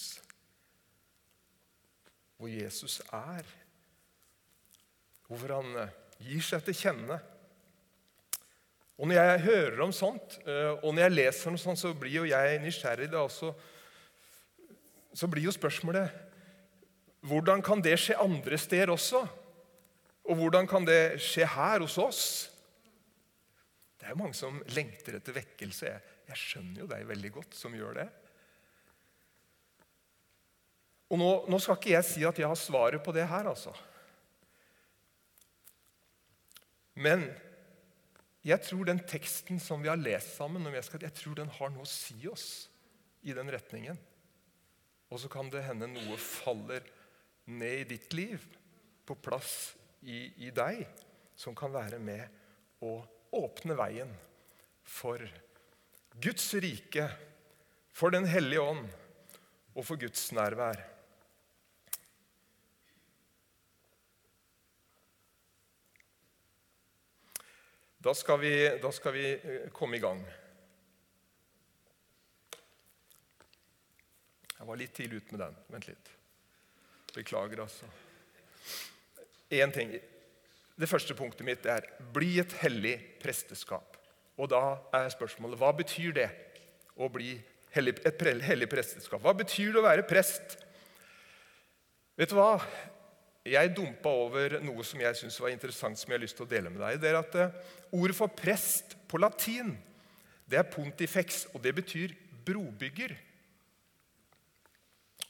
hvor 2.42 2.50
Jesus 2.50 3.02
er. 3.14 3.46
Hvorfor 5.28 5.54
han 5.60 5.76
eh, 5.84 5.92
gir 6.26 6.42
seg 6.42 6.64
til 6.66 6.78
kjenne. 6.80 7.20
Og 8.98 9.08
Når 9.08 9.16
jeg 9.16 9.42
hører 9.42 9.82
om 9.82 9.92
sånt, 9.92 10.40
eh, 10.46 10.74
og 10.84 10.94
når 10.94 11.02
jeg 11.02 11.12
leser 11.12 11.50
om 11.50 11.58
sånt, 11.58 11.80
så 11.80 11.94
blir 11.94 12.12
jo 12.12 12.26
jeg 12.26 12.60
nysgjerrig. 12.62 13.12
da 13.12 13.18
også. 13.18 13.54
Så 15.14 15.28
blir 15.28 15.44
jo 15.44 15.52
spørsmålet 15.52 16.10
hvordan 17.22 17.62
kan 17.62 17.82
det 17.82 18.00
skje 18.02 18.18
andre 18.18 18.58
steder 18.58 18.90
også? 18.90 19.28
Og 20.26 20.36
hvordan 20.36 20.68
kan 20.68 20.86
det 20.86 21.20
skje 21.22 21.46
her 21.46 21.84
hos 21.84 21.98
oss? 22.02 22.24
Det 24.00 24.08
er 24.08 24.16
jo 24.16 24.22
mange 24.24 24.38
som 24.38 24.58
lengter 24.74 25.20
etter 25.20 25.36
vekkelse. 25.36 25.92
Jeg, 26.32 26.38
skjønner 26.40 26.82
jo 26.82 26.90
deg 26.90 27.06
veldig 27.06 27.32
godt 27.36 27.58
som 27.58 27.74
gjør 27.76 28.00
det. 28.00 28.08
Og 31.12 31.20
nå, 31.20 31.30
nå, 31.52 31.60
skal 31.60 31.78
ikke 31.78 31.92
jeg 31.92 32.08
si 32.08 32.24
at 32.26 32.40
jeg 32.40 32.48
har 32.48 32.58
svaret 32.58 33.04
på 33.04 33.14
det 33.14 33.28
her, 33.28 33.50
altså. 33.52 33.74
Men 36.96 37.28
jeg 38.42 38.64
tror 38.66 38.88
den 38.90 39.02
teksten 39.06 39.60
som 39.62 39.84
vi 39.84 39.90
har 39.92 40.00
lest 40.00 40.36
sammen, 40.38 40.66
jeg 40.74 41.14
tror 41.18 41.38
den 41.38 41.52
har 41.60 41.74
noe 41.74 41.86
å 41.86 41.90
si 41.90 42.18
oss 42.30 42.68
i 43.22 43.36
den 43.38 43.52
retningen. 43.54 44.00
Og 45.12 45.20
så 45.22 45.30
kan 45.30 45.52
det 45.52 45.66
hende 45.68 45.90
noe 45.92 46.18
faller 46.18 46.86
ned 47.52 47.84
i 47.84 47.90
ditt 47.96 48.14
liv, 48.16 48.44
på 49.06 49.18
plass 49.18 49.74
i, 50.02 50.48
i 50.48 50.52
deg, 50.56 50.86
som 51.36 51.56
kan 51.58 51.74
være 51.74 51.98
med 52.00 52.86
å 52.86 52.94
åpne 53.36 53.76
veien 53.76 54.12
for 54.88 55.22
Guds 56.22 56.48
rike, 56.64 57.10
for 57.92 58.14
Den 58.14 58.26
hellige 58.30 58.64
ånd 58.64 58.88
og 59.76 59.84
for 59.86 60.00
Guds 60.00 60.30
nærvær. 60.36 60.80
Da 68.02 68.14
skal 68.18 68.40
vi, 68.42 68.54
da 68.82 68.90
skal 68.92 69.14
vi 69.14 69.26
eh, 69.30 69.68
komme 69.74 70.00
i 70.00 70.02
gang. 70.02 70.22
Jeg 74.56 74.66
var 74.66 74.80
litt 74.80 74.94
tidlig 74.98 75.22
ute 75.22 75.36
med 75.36 75.44
den. 75.44 75.60
Vent 75.70 75.90
litt. 75.90 76.10
Beklager, 77.14 77.62
altså. 77.62 77.86
Én 79.54 79.74
ting. 79.76 79.94
Det 80.82 80.90
første 80.90 81.14
punktet 81.14 81.46
mitt 81.46 81.66
er 81.70 81.86
'bli 82.14 82.40
et 82.42 82.54
hellig 82.64 82.96
presteskap'. 83.22 84.00
Og 84.38 84.50
da 84.50 84.80
er 84.98 85.10
spørsmålet 85.14 85.60
hva 85.60 85.70
betyr 85.76 86.14
det 86.18 86.30
å 86.98 87.10
bli 87.12 87.36
et 87.76 88.22
hellig 88.48 88.70
presteskap? 88.70 89.22
Hva 89.22 89.34
betyr 89.38 89.74
det 89.74 89.82
å 89.82 89.86
være 89.86 90.08
prest? 90.10 90.58
Vet 92.18 92.30
du 92.30 92.36
hva? 92.36 92.58
Jeg 93.48 93.74
dumpa 93.74 94.12
over 94.14 94.60
noe 94.62 94.84
som 94.86 95.02
jeg 95.02 95.18
syns 95.18 95.40
var 95.42 95.54
interessant, 95.54 95.98
som 95.98 96.12
jeg 96.12 96.20
har 96.20 96.26
lyst 96.26 96.38
til 96.38 96.46
å 96.46 96.52
dele 96.52 96.70
med 96.70 96.84
deg. 96.84 97.00
Det 97.02 97.10
er 97.10 97.20
at 97.22 97.38
uh, 97.40 97.78
Ordet 97.92 98.16
for 98.16 98.32
prest 98.32 98.96
på 99.10 99.20
latin 99.20 99.74
det 100.52 100.60
er 100.60 100.68
pontifex, 100.68 101.46
og 101.56 101.62
det 101.64 101.72
betyr 101.78 102.14
brobygger. 102.46 103.14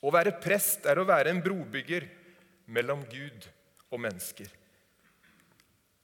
Å 0.01 0.09
være 0.13 0.33
prest 0.41 0.87
er 0.89 0.97
å 0.97 1.05
være 1.05 1.29
en 1.29 1.41
brobygger 1.45 2.07
mellom 2.73 3.03
Gud 3.09 3.45
og 3.91 4.01
mennesker. 4.01 4.49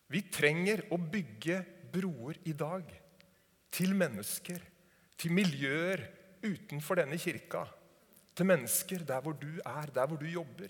Vi 0.08 0.22
trenger 0.32 0.86
å 0.94 1.00
bygge 1.02 1.64
broer 1.94 2.38
i 2.46 2.54
dag 2.54 2.92
til 3.74 3.96
mennesker, 3.98 4.62
til 5.18 5.34
miljøer 5.34 6.06
utenfor 6.46 7.02
denne 7.02 7.18
kirka. 7.20 7.66
Til 8.38 8.48
mennesker 8.54 9.02
der 9.08 9.24
hvor 9.26 9.34
du 9.34 9.50
er, 9.64 9.90
der 9.94 10.06
hvor 10.06 10.22
du 10.22 10.30
jobber. 10.30 10.70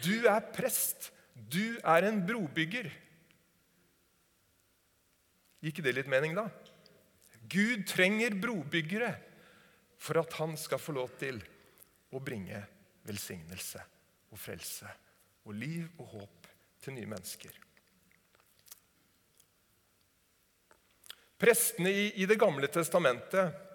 Du 0.00 0.26
er 0.28 0.40
prest. 0.54 1.10
Du 1.34 1.78
er 1.82 2.08
en 2.08 2.20
brobygger. 2.26 2.90
Gir 5.62 5.70
ikke 5.70 5.84
det 5.84 5.94
litt 5.94 6.10
mening, 6.10 6.34
da? 6.36 6.48
Gud 7.52 7.84
trenger 7.86 8.34
brobyggere 8.40 9.12
for 10.02 10.18
at 10.22 10.32
han 10.40 10.56
skal 10.58 10.80
få 10.82 10.94
lov 10.96 11.12
til 11.20 11.38
å 12.12 12.20
bringe 12.22 12.58
velsignelse 13.06 13.82
og 14.32 14.40
frelse 14.40 14.88
og 15.46 15.54
liv 15.58 16.00
og 16.00 16.16
håp 16.16 16.48
til 16.82 16.96
nye 16.96 17.10
mennesker. 17.10 17.52
Prestene 21.42 21.90
i, 21.90 22.08
i 22.22 22.26
Det 22.30 22.38
gamle 22.38 22.70
testamentet 22.70 23.70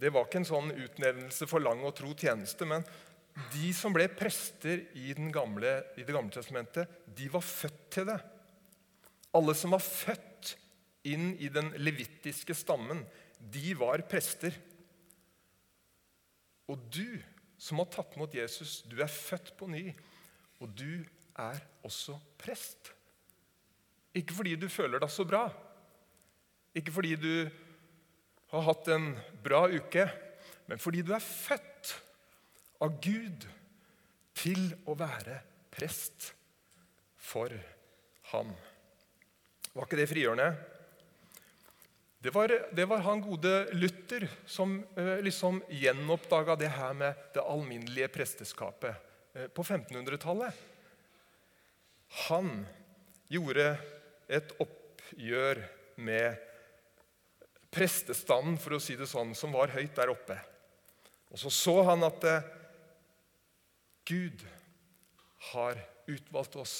det 0.00 0.10
var 0.12 0.26
ikke 0.26 0.40
en 0.42 0.48
sånn 0.48 0.70
utnevnelse 0.72 1.46
for 1.48 1.62
lang 1.62 1.82
og 1.86 1.94
tro 1.96 2.10
tjeneste. 2.16 2.66
Men 2.68 2.84
de 3.52 3.72
som 3.76 3.92
ble 3.92 4.06
prester 4.16 4.86
i, 4.96 5.10
gamle, 5.32 5.72
i 5.96 6.04
Det 6.04 6.14
gamle 6.14 6.32
testamentet, 6.32 6.88
de 7.04 7.28
var 7.28 7.44
født 7.44 7.82
til 7.92 8.08
det. 8.08 8.18
Alle 9.36 9.54
som 9.54 9.74
var 9.76 9.84
født 9.84 10.54
inn 11.06 11.34
i 11.38 11.50
den 11.52 11.68
levittiske 11.76 12.56
stammen, 12.56 13.04
de 13.38 13.74
var 13.78 14.00
prester. 14.08 14.56
Og 16.66 16.80
du 16.90 17.20
som 17.60 17.80
har 17.80 17.90
tatt 17.92 18.16
imot 18.16 18.34
Jesus, 18.36 18.80
du 18.88 18.98
er 19.00 19.12
født 19.12 19.52
på 19.58 19.68
ny, 19.70 19.90
og 20.60 20.72
du 20.76 21.04
er 21.36 21.60
også 21.84 22.16
prest. 22.40 22.92
Ikke 24.16 24.34
fordi 24.36 24.56
du 24.56 24.68
føler 24.72 25.00
deg 25.02 25.12
så 25.12 25.26
bra, 25.28 25.44
ikke 26.76 26.92
fordi 26.92 27.14
du 27.20 27.32
har 28.52 28.66
hatt 28.68 28.88
en 28.92 29.12
bra 29.44 29.66
uke, 29.68 30.08
men 30.68 30.80
fordi 30.80 31.04
du 31.04 31.12
er 31.16 31.24
født 31.24 31.94
av 32.82 32.96
Gud 33.02 33.46
til 34.36 34.70
å 34.86 34.96
være 34.98 35.40
prest 35.72 36.32
for 37.16 37.52
ham. 38.32 38.52
Var 39.76 39.86
ikke 39.86 39.98
det 40.00 40.08
frigjørende? 40.10 40.48
Det 42.26 42.32
var, 42.34 42.50
det 42.74 42.86
var, 42.88 43.04
han 43.06 43.20
gode 43.22 43.52
Luther 43.76 44.24
som 44.50 44.80
eh, 44.98 45.18
liksom 45.22 45.60
gjenoppdaga 45.70 46.56
det 46.58 46.72
her 46.74 46.96
med 46.96 47.28
det 47.34 47.44
alminnelige 47.44 48.08
presteskapet 48.10 48.96
eh, 49.36 49.46
på 49.46 49.62
1500-tallet. 49.62 50.64
Han 52.26 52.64
gjorde 53.30 53.68
et 54.26 54.50
oppgjør 54.62 55.60
med 56.02 56.40
prestestanden, 57.70 58.56
for 58.58 58.74
å 58.74 58.82
si 58.82 58.96
det 58.98 59.08
sånn, 59.10 59.34
som 59.36 59.54
var 59.54 59.74
høyt 59.76 59.94
der 59.94 60.10
oppe. 60.10 60.38
Og 61.30 61.40
så 61.40 61.52
så 61.52 61.76
han 61.92 62.06
at 62.06 62.26
eh, 62.26 62.52
Gud 64.06 64.44
har 65.52 65.78
utvalgt 66.06 66.56
oss 66.56 66.76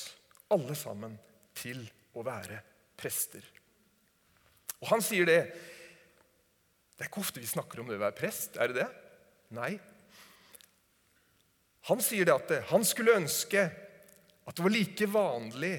alle 0.53 0.77
sammen 0.79 1.17
til 1.57 1.83
å 2.15 2.23
være 2.27 2.61
prester. 2.99 3.43
Og 4.81 4.89
han 4.93 5.03
sier 5.05 5.27
det. 5.29 5.41
Det 6.97 7.05
er 7.05 7.11
ikke 7.11 7.25
ofte 7.25 7.43
vi 7.43 7.51
snakker 7.51 7.83
om 7.83 7.91
det 7.91 7.99
å 7.99 8.05
være 8.05 8.17
prest. 8.17 8.57
Er 8.61 8.71
det 8.71 8.85
det? 8.85 8.89
Nei. 9.57 9.75
Han 11.91 12.03
sier 12.03 12.27
det 12.27 12.35
at 12.35 12.55
han 12.73 12.87
skulle 12.87 13.19
ønske 13.21 13.67
at 14.47 14.55
det 14.55 14.63
var 14.63 14.75
like 14.75 15.07
vanlig 15.11 15.77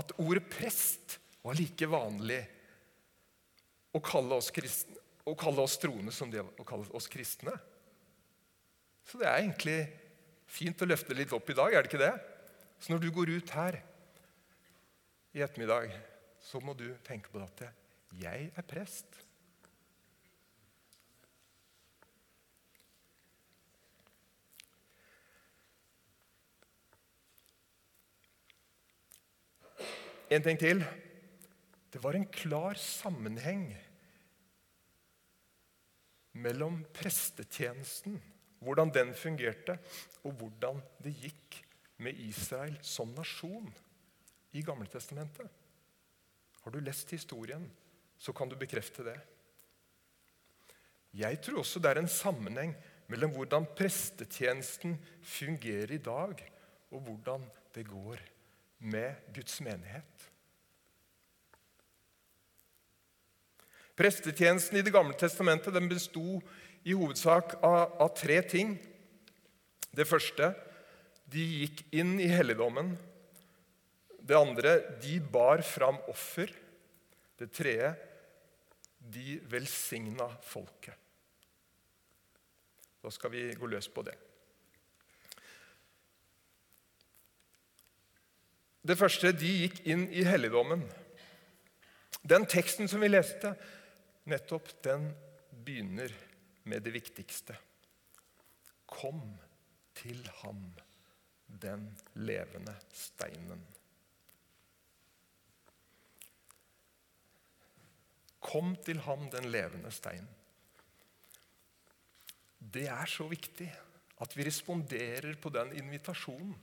At 0.00 0.14
ordet 0.16 0.46
prest 0.48 1.18
var 1.44 1.56
like 1.58 1.84
vanlig 1.88 2.40
å 3.92 4.00
kalle 4.00 4.38
oss, 4.40 4.48
kristne, 4.54 4.96
å 5.28 5.34
kalle 5.36 5.60
oss 5.60 5.74
troende 5.76 6.14
som 6.16 6.30
det 6.32 6.40
å 6.40 6.64
kalle 6.64 6.88
oss 6.96 7.10
kristne. 7.12 7.52
Så 9.08 9.20
det 9.20 9.28
er 9.28 9.40
egentlig 9.42 9.78
fint 10.46 10.82
å 10.82 10.88
løfte 10.88 11.16
litt 11.16 11.32
opp 11.34 11.50
i 11.50 11.56
dag, 11.58 11.74
er 11.74 11.84
det 11.84 11.92
ikke 11.92 12.04
det? 12.04 12.14
Så 12.82 12.92
når 12.92 13.02
du 13.02 13.10
går 13.14 13.36
ut 13.38 13.52
her 13.56 13.78
i 15.32 15.42
ettermiddag 15.44 15.92
så 16.42 16.60
må 16.60 16.74
du 16.76 16.88
tenke 17.06 17.30
på 17.32 17.40
at 17.42 17.62
jeg 18.18 18.50
er 18.50 18.66
prest. 18.66 19.06
En 30.32 30.44
ting 30.44 30.56
til. 30.56 30.80
Det 31.92 32.00
var 32.00 32.16
en 32.16 32.24
klar 32.32 32.78
sammenheng 32.80 33.66
mellom 36.40 36.78
prestetjenesten, 36.96 38.16
hvordan 38.62 38.92
den 38.94 39.12
fungerte, 39.18 39.78
og 40.22 40.36
hvordan 40.38 40.80
det 41.02 41.14
gikk 41.18 41.58
med 42.02 42.18
Israel 42.22 42.78
som 42.82 43.10
nasjon 43.16 43.68
i 44.52 44.62
Gamletestamentet. 44.62 45.48
Har 46.62 46.70
du 46.70 46.78
lest 46.80 47.10
historien, 47.10 47.64
så 48.18 48.32
kan 48.32 48.48
du 48.48 48.56
bekrefte 48.58 49.04
det. 49.06 49.18
Jeg 51.12 51.40
tror 51.42 51.60
også 51.60 51.80
det 51.82 51.90
er 51.90 52.00
en 52.00 52.08
sammenheng 52.08 52.74
mellom 53.10 53.34
hvordan 53.34 53.66
prestetjenesten 53.76 54.94
fungerer 55.22 55.92
i 55.92 56.00
dag, 56.00 56.38
og 56.92 57.00
hvordan 57.00 57.44
det 57.74 57.86
går 57.88 58.20
med 58.78 59.34
Guds 59.34 59.60
menighet. 59.60 60.28
Prestetjenesten 63.96 64.78
i 64.78 64.82
Det 64.82 64.92
gamle 64.92 65.14
testamentet 65.18 65.74
den 65.74 65.88
besto 65.88 66.40
i 66.84 66.96
hovedsak 66.96 67.56
av, 67.62 67.96
av 68.02 68.12
tre 68.18 68.40
ting. 68.42 68.74
Det 69.92 70.08
første 70.08 70.52
de 71.32 71.42
gikk 71.62 71.84
inn 71.94 72.18
i 72.20 72.28
helligdommen 72.32 72.94
det 74.22 74.38
andre 74.38 74.76
de 75.02 75.18
bar 75.20 75.62
fram 75.66 75.98
offer. 76.10 76.52
Det 77.38 77.50
tredje 77.50 77.94
de 79.12 79.38
velsigna 79.50 80.28
folket. 80.46 80.94
Da 83.02 83.10
skal 83.10 83.32
vi 83.34 83.48
gå 83.58 83.66
løs 83.66 83.88
på 83.90 84.04
det. 84.06 84.14
Det 88.82 88.98
første 88.98 89.32
de 89.34 89.50
gikk 89.64 89.80
inn 89.90 90.06
i 90.14 90.22
helligdommen. 90.26 90.84
Den 92.22 92.46
teksten 92.46 92.90
som 92.90 93.02
vi 93.02 93.10
leste, 93.10 93.56
nettopp, 94.30 94.70
den 94.86 95.08
begynner 95.66 96.14
med 96.64 96.82
det 96.82 96.94
viktigste. 96.94 97.56
Kom 98.86 99.22
til 99.96 100.20
ham, 100.42 100.64
den 101.46 101.88
levende 102.14 102.74
steinen. 102.92 103.62
Kom 108.42 108.74
til 108.84 109.00
ham, 109.06 109.28
den 109.30 109.50
levende 109.52 109.90
steinen. 109.94 110.30
Det 112.72 112.86
er 112.90 113.08
så 113.10 113.26
viktig 113.30 113.68
at 114.22 114.36
vi 114.36 114.46
responderer 114.46 115.34
på 115.42 115.50
den 115.50 115.72
invitasjonen 115.80 116.54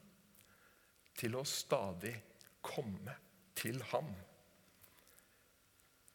til 1.20 1.36
å 1.36 1.44
stadig 1.48 2.14
komme 2.64 3.16
til 3.60 3.82
ham. 3.92 4.08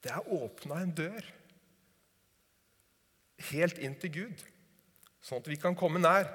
Det 0.01 0.13
er 0.13 0.33
åpna 0.37 0.81
en 0.81 0.95
dør 0.97 1.29
helt 3.51 3.79
inn 3.83 3.97
til 4.01 4.13
Gud, 4.15 4.45
sånn 5.25 5.43
at 5.43 5.49
vi 5.51 5.59
kan 5.61 5.77
komme 5.77 6.03
nær. 6.03 6.29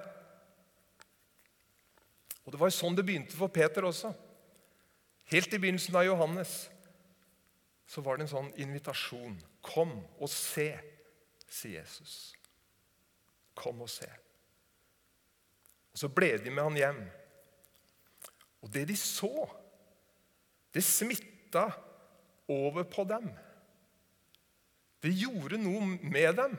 Og 2.45 2.53
Det 2.53 2.59
var 2.59 2.73
sånn 2.73 2.97
det 2.97 3.05
begynte 3.05 3.37
for 3.37 3.51
Peter 3.53 3.85
også. 3.85 4.13
Helt 5.29 5.53
i 5.53 5.59
begynnelsen 5.61 5.95
av 5.95 6.07
Johannes 6.07 6.63
så 7.89 8.01
var 8.05 8.17
det 8.17 8.25
en 8.25 8.31
sånn 8.31 8.49
invitasjon. 8.61 9.35
Kom 9.65 9.91
og 10.17 10.29
se, 10.29 10.71
sier 11.49 11.79
Jesus. 11.81 12.33
Kom 13.57 13.81
og 13.85 13.89
se. 13.91 14.09
Og 15.93 16.01
Så 16.01 16.09
ble 16.13 16.35
de 16.41 16.53
med 16.53 16.65
han 16.65 16.79
hjem. 16.79 17.03
Og 18.65 18.73
det 18.73 18.87
de 18.89 18.97
så, 18.97 19.31
det 20.73 20.83
smitta 20.85 21.69
over 22.49 22.85
på 22.89 23.05
dem. 23.09 23.29
Det 25.01 25.13
gjorde 25.15 25.61
noe 25.61 25.85
med 26.01 26.35
dem. 26.37 26.57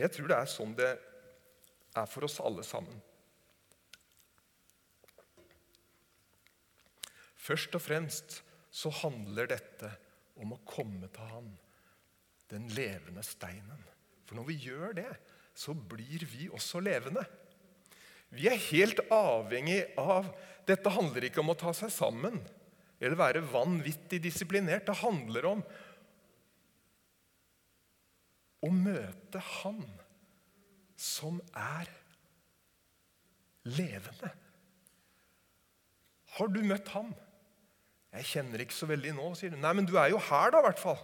Og 0.00 0.06
jeg 0.06 0.16
tror 0.16 0.30
det 0.30 0.36
er 0.40 0.48
sånn 0.48 0.70
det 0.78 0.90
er 2.00 2.06
for 2.08 2.24
oss 2.24 2.38
alle 2.40 2.62
sammen. 2.64 3.02
Først 7.36 7.76
og 7.76 7.82
fremst 7.84 8.38
så 8.72 8.88
handler 9.02 9.50
dette 9.50 9.90
om 10.40 10.54
å 10.56 10.60
komme 10.64 11.10
til 11.12 11.26
Han, 11.34 11.50
den 12.48 12.70
levende 12.72 13.20
steinen. 13.26 13.82
For 14.24 14.40
når 14.40 14.48
vi 14.48 14.56
gjør 14.70 14.96
det, 15.02 15.10
så 15.52 15.74
blir 15.76 16.24
vi 16.32 16.48
også 16.48 16.80
levende. 16.80 17.26
Vi 18.32 18.48
er 18.48 18.56
helt 18.70 19.04
avhengig 19.12 19.82
av 20.00 20.32
Dette 20.64 20.92
handler 20.94 21.26
ikke 21.26 21.42
om 21.42 21.52
å 21.52 21.58
ta 21.58 21.74
seg 21.76 21.92
sammen 21.92 22.40
eller 23.00 23.18
være 23.18 23.44
vanvittig 23.52 24.20
disiplinert. 24.22 24.86
Det 24.86 25.00
handler 25.02 25.48
om 25.50 25.64
å 28.60 28.70
møte 28.74 29.40
Han 29.60 29.80
som 31.00 31.38
er 31.56 31.88
levende. 33.64 34.30
Har 36.36 36.50
du 36.52 36.60
møtt 36.64 36.90
ham? 36.92 37.08
Jeg 38.10 38.26
kjenner 38.26 38.62
ikke 38.62 38.76
så 38.76 38.88
veldig 38.90 39.14
nå, 39.16 39.30
sier 39.38 39.54
du. 39.54 39.58
Nei, 39.60 39.72
men 39.78 39.88
du 39.88 39.94
er 40.00 40.10
jo 40.12 40.20
her, 40.28 40.52
da, 40.52 40.60
i 40.60 40.66
hvert 40.68 40.82
fall. 40.82 41.00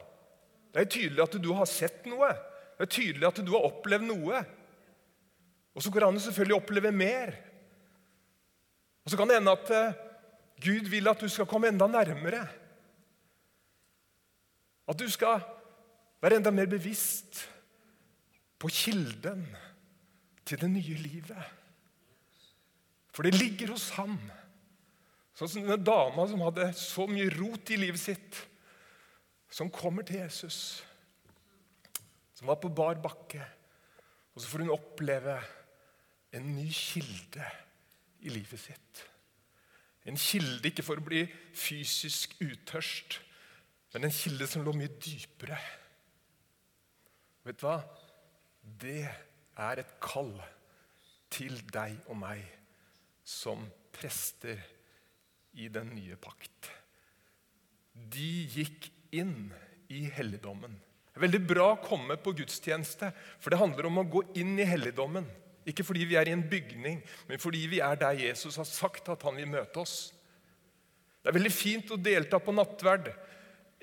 Det 0.75 0.83
er 0.83 0.92
tydelig 0.92 1.25
at 1.25 1.38
du 1.40 1.51
har 1.57 1.69
sett 1.71 2.05
noe. 2.11 2.29
Det 2.77 2.87
er 2.87 2.92
tydelig 2.92 3.29
at 3.29 3.40
du 3.40 3.53
har 3.55 3.69
opplevd 3.71 4.09
noe. 4.09 4.42
Og 5.77 5.85
så 5.85 5.92
går 5.92 6.03
det 6.03 6.09
an 6.11 6.21
å 6.21 6.25
selvfølgelig 6.27 6.59
oppleve 6.59 6.92
mer. 6.92 7.33
Og 9.05 9.12
så 9.12 9.19
kan 9.19 9.31
det 9.31 9.38
hende 9.38 9.55
at 9.55 9.73
eh, 9.73 9.99
Gud 10.66 10.88
vil 10.92 11.09
at 11.09 11.21
du 11.23 11.29
skal 11.31 11.49
komme 11.49 11.71
enda 11.71 11.88
nærmere. 11.88 12.42
At 14.87 14.99
du 14.99 15.07
skal 15.11 15.40
være 16.22 16.40
enda 16.40 16.52
mer 16.55 16.68
bevisst 16.70 17.44
på 18.59 18.70
kilden 18.72 19.44
til 20.46 20.61
det 20.61 20.70
nye 20.70 20.98
livet. 21.02 21.52
For 23.14 23.26
det 23.26 23.37
ligger 23.37 23.72
hos 23.72 23.90
ham. 23.96 24.18
Sånn 25.37 25.50
som 25.50 25.64
denne 25.64 25.81
dama 25.81 26.24
som 26.29 26.44
hadde 26.44 26.70
så 26.76 27.07
mye 27.09 27.33
rot 27.37 27.72
i 27.72 27.79
livet 27.81 28.00
sitt, 28.00 28.38
som 29.52 29.72
kommer 29.72 30.05
til 30.05 30.20
Jesus, 30.22 30.83
som 32.37 32.48
var 32.48 32.59
på 32.61 32.72
bar 32.72 32.98
bakke. 33.00 33.40
Og 34.35 34.42
så 34.42 34.50
får 34.50 34.64
hun 34.64 34.74
oppleve 34.74 35.37
en 36.37 36.48
ny 36.57 36.66
kilde 36.72 37.44
i 38.24 38.33
livet 38.33 38.61
sitt. 38.61 39.05
En 40.07 40.18
kilde 40.20 40.68
ikke 40.70 40.85
for 40.87 41.00
å 41.00 41.05
bli 41.05 41.24
fysisk 41.57 42.37
utørst, 42.44 43.20
men 43.94 44.07
en 44.07 44.14
kilde 44.14 44.48
som 44.48 44.64
lå 44.64 44.74
mye 44.76 44.92
dypere. 45.00 45.57
Vet 47.46 47.61
du 47.61 47.66
hva? 47.68 47.78
Det 48.82 49.04
er 49.06 49.80
et 49.80 49.92
kall 50.02 50.32
til 51.30 51.61
deg 51.70 51.94
og 52.11 52.18
meg 52.18 52.42
som 53.26 53.62
prester 53.94 54.59
i 55.56 55.68
den 55.72 55.92
nye 55.94 56.18
pakt. 56.18 56.70
De 57.94 58.32
gikk 58.50 58.90
inn 59.14 59.52
i 59.94 60.04
helligdommen. 60.16 60.74
Det 61.06 61.20
er 61.20 61.24
veldig 61.28 61.42
bra 61.48 61.68
å 61.72 61.80
komme 61.80 62.18
på 62.20 62.35
gudstjeneste, 62.37 63.12
for 63.40 63.54
det 63.54 63.61
handler 63.61 63.88
om 63.88 64.02
å 64.02 64.09
gå 64.11 64.24
inn 64.42 64.59
i 64.59 64.66
helligdommen. 64.68 65.24
Ikke 65.66 65.87
fordi 65.87 66.04
vi 66.06 66.18
er 66.18 66.28
i 66.28 66.35
en 66.35 66.44
bygning, 66.50 66.98
men 67.30 67.42
fordi 67.42 67.62
vi 67.70 67.80
er 67.82 67.96
der 67.98 68.18
Jesus 68.20 68.59
har 68.61 68.66
sagt 68.68 69.09
at 69.14 69.22
han 69.26 69.38
vil 69.38 69.48
møte 69.54 69.80
oss. 69.80 69.96
Det 71.22 71.30
er 71.30 71.38
veldig 71.38 71.54
fint 71.54 71.94
å 71.94 71.98
delta 71.98 72.42
på 72.42 72.54
nattverd. 72.54 73.09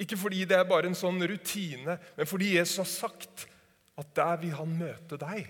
Ikke 0.04 0.20
fordi 0.20 0.44
det 0.48 0.60
er 0.60 0.70
bare 0.70 0.92
en 0.92 0.98
sånn 0.98 1.20
rutine, 1.28 1.98
men 2.16 2.30
fordi 2.30 2.54
Jesus 2.58 2.84
har 2.84 2.92
sagt 2.92 3.48
at 4.00 4.14
der 4.18 4.38
vil 4.42 4.56
han 4.58 4.78
møte 4.78 5.20
deg. 5.22 5.50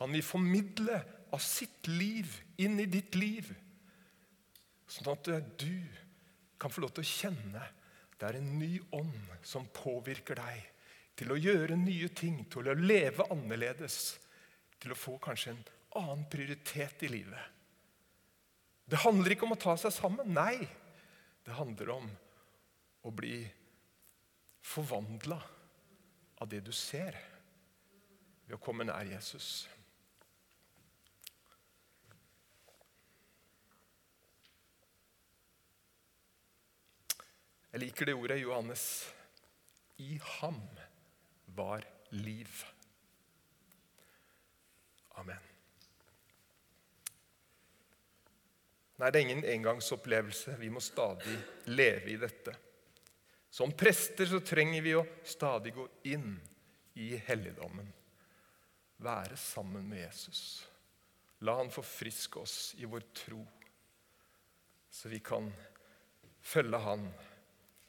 Han 0.00 0.14
vil 0.14 0.24
formidle 0.24 1.00
av 1.30 1.42
sitt 1.44 1.86
liv 1.90 2.30
inn 2.62 2.80
i 2.82 2.88
ditt 2.90 3.14
liv. 3.18 3.50
Sånn 4.90 5.12
at 5.12 5.28
du 5.60 5.76
kan 6.60 6.72
få 6.72 6.82
lov 6.84 6.94
til 6.96 7.04
å 7.04 7.10
kjenne 7.10 7.66
det 8.20 8.28
er 8.28 8.36
en 8.36 8.50
ny 8.60 8.74
ånd 8.92 9.30
som 9.48 9.68
påvirker 9.72 10.36
deg 10.36 10.64
til 11.16 11.32
å 11.32 11.38
gjøre 11.40 11.76
nye 11.76 12.08
ting, 12.16 12.42
til 12.52 12.68
å 12.68 12.76
leve 12.76 13.24
annerledes, 13.32 14.18
til 14.80 14.92
å 14.92 14.98
få 14.98 15.14
kanskje 15.22 15.54
en 15.54 15.62
annen 16.00 16.26
prioritet 16.32 17.04
i 17.06 17.10
livet. 17.12 17.40
Det 18.84 19.00
handler 19.00 19.32
ikke 19.32 19.46
om 19.46 19.54
å 19.56 19.60
ta 19.60 19.72
seg 19.80 19.94
sammen. 19.94 20.34
Nei, 20.36 20.58
det 21.46 21.56
handler 21.56 21.94
om 21.94 22.10
å 23.08 23.12
bli 23.14 23.40
forvandla 24.68 25.40
av 26.40 26.48
det 26.48 26.62
du 26.64 26.72
ser, 26.72 27.16
ved 28.46 28.56
å 28.56 28.62
komme 28.62 28.86
nær 28.88 29.06
Jesus. 29.06 29.68
Jeg 37.70 37.84
liker 37.84 38.08
det 38.08 38.16
ordet 38.18 38.40
Johannes. 38.40 38.84
I 40.02 40.16
ham 40.40 40.58
var 41.54 41.84
liv. 42.10 42.64
Amen. 45.20 45.44
Nei, 49.00 49.10
det 49.10 49.20
er 49.20 49.28
ingen 49.28 49.44
engangsopplevelse. 49.44 50.56
Vi 50.58 50.72
må 50.72 50.80
stadig 50.82 51.36
leve 51.70 52.10
i 52.12 52.18
dette. 52.20 52.56
Som 53.50 53.72
prester 53.72 54.26
så 54.30 54.40
trenger 54.46 54.82
vi 54.82 54.94
å 54.94 55.06
stadig 55.26 55.74
gå 55.74 55.86
inn 56.12 56.36
i 57.02 57.16
helligdommen. 57.26 57.88
Være 59.02 59.36
sammen 59.40 59.88
med 59.90 60.04
Jesus. 60.04 60.42
La 61.42 61.56
han 61.58 61.72
forfriske 61.72 62.38
oss 62.38 62.56
i 62.78 62.86
vår 62.86 63.06
tro, 63.16 63.40
så 64.90 65.08
vi 65.08 65.18
kan 65.24 65.48
følge 66.40 66.80
han 66.84 67.06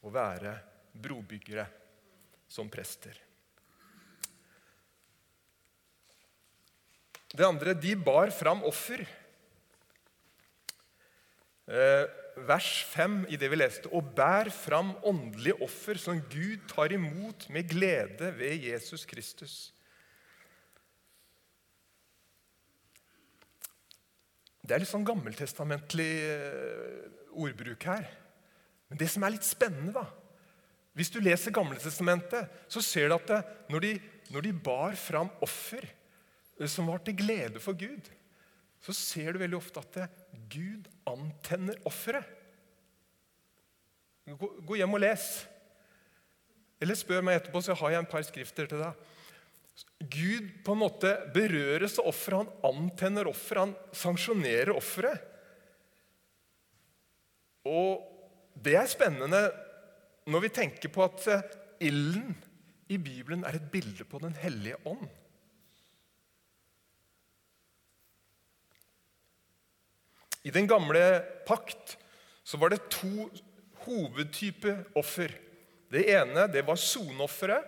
og 0.02 0.14
være 0.16 0.56
brobyggere 0.92 1.66
som 2.52 2.72
prester. 2.72 3.20
Det 7.32 7.46
andre 7.48 7.76
de 7.80 7.94
bar 7.96 8.32
fram 8.36 8.64
offer. 8.68 9.04
Eh, 11.72 12.04
vers 12.48 12.70
5 12.92 13.26
i 13.32 13.38
det 13.40 13.50
vi 13.52 13.60
leste. 13.60 13.90
Og 13.96 14.14
bær 14.18 14.50
fram 14.54 14.94
åndelige 15.08 15.60
offer 15.64 16.00
som 16.02 16.22
Gud 16.32 16.64
tar 16.72 16.94
imot 16.96 17.48
med 17.54 17.70
glede 17.70 18.32
ved 18.38 18.68
Jesus 18.68 19.06
Kristus. 19.10 19.72
Det 24.62 24.76
er 24.76 24.84
litt 24.84 24.92
sånn 24.92 25.08
gammeltestamentlig 25.08 26.12
eh, 26.32 27.06
ordbruk 27.34 27.88
her. 27.90 28.06
Men 28.92 29.00
det 29.02 29.10
som 29.12 29.24
er 29.26 29.34
litt 29.36 29.48
spennende, 29.48 29.96
da 29.96 30.08
Hvis 30.92 31.10
du 31.10 31.22
leser 31.24 31.54
Gamletestamentet, 31.56 32.50
så 32.68 32.82
ser 32.84 33.08
du 33.08 33.16
at 33.16 33.28
det, 33.30 33.38
når, 33.72 33.80
de, 33.86 33.92
når 34.36 34.44
de 34.44 34.52
bar 34.52 34.98
fram 35.00 35.30
offer 35.42 35.86
eh, 35.88 36.68
som 36.68 36.90
var 36.92 37.00
til 37.04 37.16
glede 37.16 37.64
for 37.64 37.74
Gud, 37.74 38.10
så 38.82 38.94
ser 38.94 39.32
du 39.32 39.40
veldig 39.40 39.58
ofte 39.58 39.80
at 39.80 39.96
det, 39.96 40.08
Gud 40.52 40.88
antenner 41.10 41.80
offeret. 41.88 42.28
Gå, 44.32 44.76
hjem 44.78 44.96
og 44.96 45.02
les. 45.04 45.26
Eller 46.82 46.98
spør 46.98 47.24
meg 47.26 47.40
etterpå, 47.40 47.62
så 47.64 47.76
har 47.78 47.94
jeg 47.94 48.04
en 48.04 48.12
par 48.12 48.24
skrifter 48.26 48.70
til 48.70 48.82
deg. 48.82 49.10
Gud 50.12 50.48
på 50.66 50.76
en 50.76 50.82
måte 50.82 51.12
berøres 51.34 51.98
av 52.02 52.10
offeret. 52.12 52.50
Han 52.64 52.86
antenner 52.86 53.30
offeret, 53.30 53.72
han 53.72 53.98
sanksjonerer 53.98 54.74
offeret. 54.74 55.28
Og 57.68 58.08
det 58.58 58.76
er 58.78 58.90
spennende 58.90 59.42
når 60.32 60.46
vi 60.46 60.54
tenker 60.54 60.92
på 60.94 61.04
at 61.06 61.28
eh, 61.30 61.46
ilden 61.88 62.34
i 62.92 62.98
Bibelen 63.02 63.46
er 63.48 63.58
et 63.58 63.70
bilde 63.74 64.06
på 64.06 64.20
Den 64.22 64.36
hellige 64.38 64.80
ånd. 64.86 65.08
I 70.44 70.52
den 70.54 70.68
gamle 70.68 71.22
pakt 71.48 71.98
så 72.44 72.58
var 72.58 72.74
det 72.74 72.90
to 72.90 73.30
hovedtyper 73.86 74.84
offer. 74.98 75.34
Det 75.92 76.06
ene 76.14 76.48
det 76.50 76.64
var 76.66 76.80
soneofferet. 76.80 77.68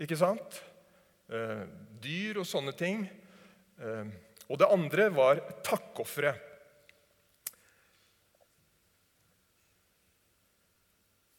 Ikke 0.00 0.16
sant? 0.18 0.58
Eh, 1.28 1.64
dyr 2.02 2.40
og 2.42 2.48
sånne 2.48 2.74
ting. 2.76 3.04
Eh, 3.78 4.10
og 4.48 4.60
det 4.60 4.70
andre 4.70 5.08
var 5.14 5.40
takkofferet. 5.64 6.50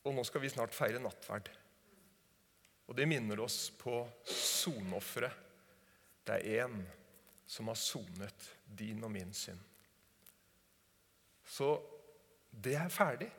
Og 0.05 0.13
nå 0.13 0.23
skal 0.27 0.43
vi 0.43 0.51
snart 0.53 0.75
feire 0.77 1.01
nattverd. 1.01 1.49
Og 2.85 2.97
det 2.97 3.07
minner 3.09 3.39
oss 3.41 3.71
på 3.73 4.03
soneofferet. 4.29 5.41
Det 6.25 6.37
er 6.37 6.65
én 6.65 6.83
som 7.45 7.69
har 7.69 7.77
sonet 7.77 8.51
din 8.65 9.01
og 9.05 9.11
min 9.13 9.33
synd. 9.33 9.61
Så 11.45 11.75
det 12.49 12.75
er 12.79 12.93
ferdig. 12.93 13.29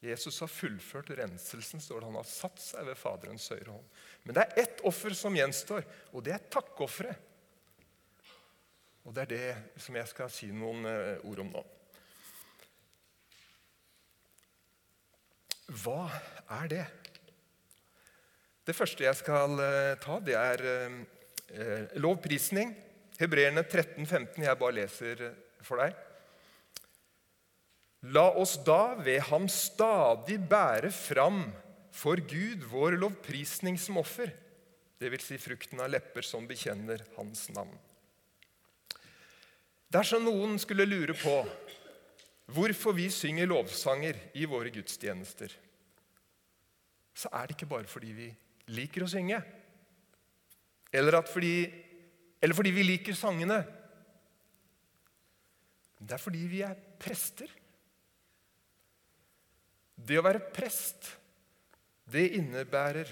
Jesus 0.00 0.38
har 0.40 0.48
fullført 0.48 1.10
renselsen, 1.18 1.80
står 1.80 2.00
det. 2.00 2.08
Han 2.08 2.20
har 2.22 2.28
satt 2.28 2.60
seg 2.62 2.86
ved 2.88 2.96
Faderens 2.96 3.48
høyre 3.52 3.74
hånd. 3.74 3.90
Men 4.24 4.36
det 4.36 4.44
er 4.46 4.62
ett 4.62 4.80
offer 4.88 5.16
som 5.16 5.36
gjenstår, 5.36 5.84
og 6.14 6.24
det 6.24 6.36
er 6.36 6.46
takkofferet. 6.52 7.26
Og 9.04 9.14
det 9.16 9.26
er 9.26 9.30
det 9.30 9.80
som 9.80 9.96
jeg 9.96 10.08
skal 10.08 10.32
si 10.32 10.48
noen 10.52 10.88
eh, 10.88 11.22
ord 11.28 11.44
om 11.44 11.52
nå. 11.52 11.62
Hva 15.80 16.02
er 16.60 16.68
det? 16.70 16.84
Det 18.66 18.76
første 18.76 19.04
jeg 19.06 19.18
skal 19.18 19.56
eh, 19.64 19.94
ta, 20.00 20.18
det 20.24 20.36
er 20.36 20.64
eh, 20.72 21.96
lovprisning. 22.00 22.72
Hebreerne 23.20 23.64
13, 23.66 24.06
15, 24.06 24.44
jeg 24.44 24.60
bare 24.60 24.78
leser 24.80 25.26
for 25.64 25.80
deg. 25.82 25.96
La 28.08 28.30
oss 28.32 28.56
da 28.64 28.94
ved 28.96 29.20
ham 29.28 29.44
stadig 29.52 30.38
bære 30.48 30.88
fram 30.94 31.42
for 31.92 32.16
Gud 32.24 32.64
vår 32.70 32.96
lovprisning 32.96 33.76
som 33.80 33.98
offer, 34.00 34.32
dvs. 35.00 35.26
Si 35.26 35.36
frukten 35.40 35.82
av 35.84 35.90
lepper 35.92 36.24
som 36.24 36.46
bekjenner 36.48 37.04
hans 37.18 37.48
navn. 37.52 37.74
Dersom 39.90 40.24
noen 40.24 40.56
skulle 40.62 40.86
lure 40.88 41.16
på 41.18 41.34
hvorfor 42.54 42.94
vi 42.96 43.08
synger 43.12 43.50
lovsanger 43.50 44.16
i 44.38 44.46
våre 44.48 44.72
gudstjenester, 44.72 45.52
så 47.12 47.28
er 47.36 47.48
det 47.48 47.58
ikke 47.58 47.68
bare 47.68 47.90
fordi 47.90 48.14
vi 48.16 48.28
liker 48.72 49.04
å 49.04 49.10
synge, 49.10 49.42
eller, 50.94 51.20
fordi, 51.26 51.54
eller 52.40 52.56
fordi 52.56 52.72
vi 52.74 52.86
liker 52.86 53.18
sangene. 53.18 53.60
Det 56.00 56.16
er 56.16 56.22
fordi 56.22 56.46
vi 56.50 56.62
er 56.66 56.78
prester. 57.02 57.50
Det 60.06 60.16
å 60.18 60.24
være 60.24 60.42
prest, 60.54 61.10
det 62.10 62.30
innebærer 62.38 63.10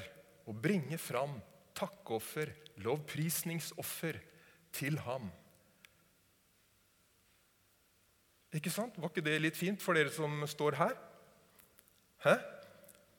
å 0.48 0.54
bringe 0.56 0.98
fram 1.00 1.36
takkoffer, 1.76 2.50
lovprisningsoffer, 2.82 4.18
til 4.78 4.98
ham. 5.00 5.30
Ikke 8.54 8.72
sant? 8.72 8.96
Var 9.00 9.10
ikke 9.10 9.24
det 9.24 9.38
litt 9.40 9.56
fint 9.58 9.80
for 9.82 9.96
dere 9.96 10.12
som 10.12 10.42
står 10.48 10.76
her? 10.78 10.94
Hæ? 12.24 12.34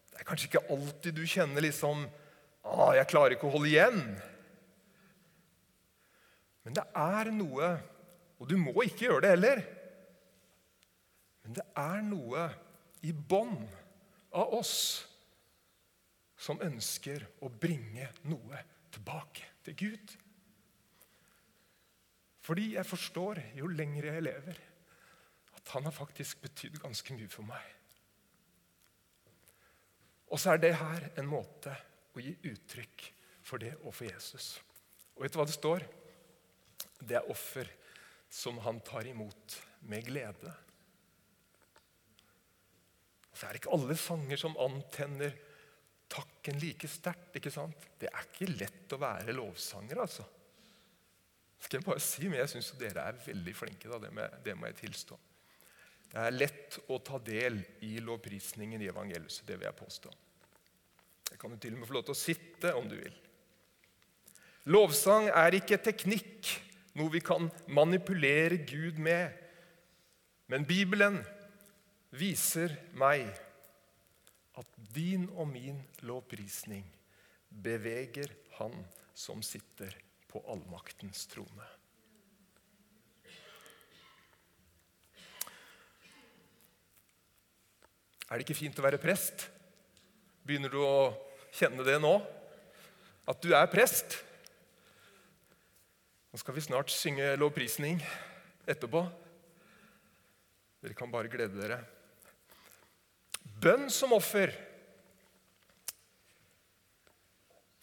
Det 0.10 0.22
er 0.22 0.28
kanskje 0.28 0.50
ikke 0.50 0.66
alltid 0.74 1.16
du 1.16 1.24
kjenner 1.30 1.64
liksom 1.64 2.06
ah, 2.64 2.94
'Jeg 2.96 3.08
klarer 3.08 3.36
ikke 3.36 3.48
å 3.48 3.54
holde 3.54 3.70
igjen'. 3.72 4.04
Men 6.64 6.76
det 6.76 6.86
er 6.96 7.32
noe 7.34 7.70
Og 8.40 8.48
du 8.48 8.56
må 8.56 8.72
ikke 8.88 9.10
gjøre 9.10 9.22
det 9.26 9.30
heller. 9.34 9.62
Men 11.44 11.56
det 11.58 11.66
er 11.76 12.04
noe 12.08 12.44
i 13.02 13.14
bånd 13.14 13.68
av 14.36 14.54
oss 14.60 15.06
som 16.40 16.62
ønsker 16.64 17.26
å 17.44 17.50
bringe 17.52 18.08
noe 18.32 18.64
tilbake 18.94 19.48
til 19.66 19.78
Gud. 19.80 20.16
Fordi 22.46 22.74
jeg 22.76 22.88
forstår, 22.88 23.42
jo 23.60 23.68
lenger 23.70 24.10
jeg 24.10 24.26
lever, 24.26 24.62
at 25.60 25.74
han 25.76 25.86
har 25.86 25.94
faktisk 25.94 26.42
betydd 26.42 26.80
ganske 26.82 27.14
mye 27.14 27.30
for 27.30 27.46
meg. 27.46 27.76
Og 30.30 30.40
så 30.40 30.54
er 30.54 30.62
det 30.62 30.76
her 30.78 31.10
en 31.20 31.30
måte 31.30 31.74
å 32.16 32.22
gi 32.24 32.34
uttrykk 32.50 33.06
for 33.46 33.62
det 33.62 33.76
og 33.82 33.94
for 33.94 34.08
Jesus. 34.10 34.56
Og 35.18 35.26
vet 35.26 35.34
du 35.34 35.40
hva 35.42 35.48
det 35.50 35.58
står? 35.58 35.86
Det 37.00 37.18
er 37.20 37.32
offer 37.32 37.70
som 38.30 38.60
han 38.64 38.80
tar 38.86 39.08
imot 39.10 39.58
med 39.90 40.06
glede. 40.06 40.54
Så 43.40 43.48
er 43.48 43.56
det 43.56 43.62
ikke 43.62 43.76
alle 43.78 43.96
sanger 43.96 44.40
som 44.42 44.58
antenner 44.60 45.32
takken 46.12 46.58
like 46.60 46.90
sterkt. 46.92 47.38
ikke 47.38 47.54
sant? 47.54 47.88
Det 48.02 48.10
er 48.12 48.26
ikke 48.26 48.50
lett 48.52 48.96
å 48.96 49.00
være 49.00 49.36
lovsanger, 49.38 50.02
altså. 50.04 50.26
Skal 51.60 51.80
jeg 51.80 51.86
bare 51.86 52.04
si, 52.04 52.28
Men 52.28 52.42
jeg 52.42 52.52
syns 52.56 52.74
dere 52.80 53.06
er 53.08 53.22
veldig 53.24 53.56
flinke. 53.56 53.88
da, 53.88 54.00
det, 54.00 54.12
med, 54.12 54.36
det 54.44 54.56
må 54.58 54.68
jeg 54.68 54.80
tilstå. 54.82 55.20
Det 56.10 56.20
er 56.20 56.36
lett 56.36 56.80
å 56.90 56.98
ta 57.06 57.20
del 57.22 57.62
i 57.86 58.00
lovprisningen 58.04 58.82
i 58.82 58.90
evangeliet. 58.92 59.42
Det 59.46 59.56
vil 59.56 59.70
jeg 59.70 59.80
påstå. 59.80 60.12
Jeg 61.32 61.40
kan 61.40 61.52
jo 61.54 61.62
til 61.62 61.76
og 61.76 61.80
med 61.80 61.88
få 61.88 62.00
lov 62.00 62.08
til 62.08 62.18
å 62.18 62.24
sitte 62.26 62.76
om 62.76 62.88
du 62.90 62.98
vil. 62.98 63.18
Lovsang 64.68 65.30
er 65.32 65.56
ikke 65.56 65.80
teknikk, 65.80 66.50
noe 66.98 67.14
vi 67.14 67.22
kan 67.24 67.48
manipulere 67.72 68.58
Gud 68.68 68.98
med. 69.00 69.32
Men 70.50 70.66
Bibelen 70.66 71.22
viser 72.20 72.76
meg 73.00 73.28
at 74.60 74.80
din 74.94 75.28
og 75.40 75.48
min 75.48 75.80
lovprisning 76.04 76.86
beveger 77.50 78.34
Han 78.60 78.76
som 79.16 79.42
sitter 79.44 79.96
på 80.30 80.42
allmaktens 80.52 81.26
trone. 81.32 81.68
Er 88.30 88.38
det 88.38 88.46
ikke 88.46 88.60
fint 88.60 88.78
å 88.78 88.86
være 88.86 89.00
prest? 89.02 89.48
Begynner 90.46 90.70
du 90.70 90.82
å 90.84 91.10
kjenne 91.56 91.86
det 91.88 91.98
nå? 92.04 92.14
At 93.30 93.40
du 93.42 93.56
er 93.58 93.72
prest? 93.72 94.20
Nå 96.30 96.38
skal 96.38 96.54
vi 96.54 96.62
snart 96.68 96.94
synge 96.94 97.32
lovprisning 97.42 97.98
etterpå. 98.70 99.02
Dere 100.84 100.98
kan 100.98 101.10
bare 101.10 101.32
glede 101.32 101.58
dere. 101.58 101.80
Bønn 103.60 103.90
som 103.92 104.14
offer. 104.16 104.54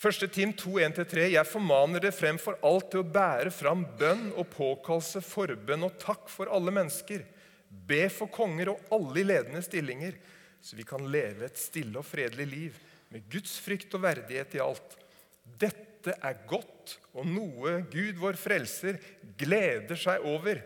1. 0.00 0.26
Tim 0.32 0.52
2, 0.56 0.78
1-3. 0.86 1.26
Jeg 1.34 1.48
formaner 1.48 2.00
dere 2.00 2.14
fremfor 2.14 2.56
alt 2.64 2.90
til 2.92 3.02
å 3.02 3.08
bære 3.16 3.52
fram 3.52 3.82
bønn 3.98 4.28
og 4.36 4.46
påkallelse, 4.52 5.20
forbønn 5.24 5.84
og 5.88 5.98
takk 6.00 6.30
for 6.32 6.52
alle 6.52 6.72
mennesker. 6.72 7.24
Be 7.68 8.06
for 8.12 8.30
konger 8.32 8.70
og 8.72 8.92
alle 8.94 9.20
i 9.20 9.26
ledende 9.26 9.62
stillinger, 9.64 10.14
så 10.62 10.78
vi 10.78 10.86
kan 10.86 11.04
leve 11.12 11.48
et 11.48 11.60
stille 11.60 11.98
og 12.00 12.06
fredelig 12.06 12.46
liv 12.48 12.78
med 13.12 13.26
Guds 13.32 13.58
frykt 13.62 13.92
og 13.98 14.04
verdighet 14.04 14.56
i 14.56 14.62
alt. 14.62 14.96
Dette 15.44 16.14
er 16.24 16.38
godt 16.48 16.96
og 17.16 17.26
noe 17.28 17.80
Gud, 17.90 18.16
vår 18.20 18.38
frelser, 18.40 19.00
gleder 19.38 19.98
seg 19.98 20.24
over. 20.28 20.62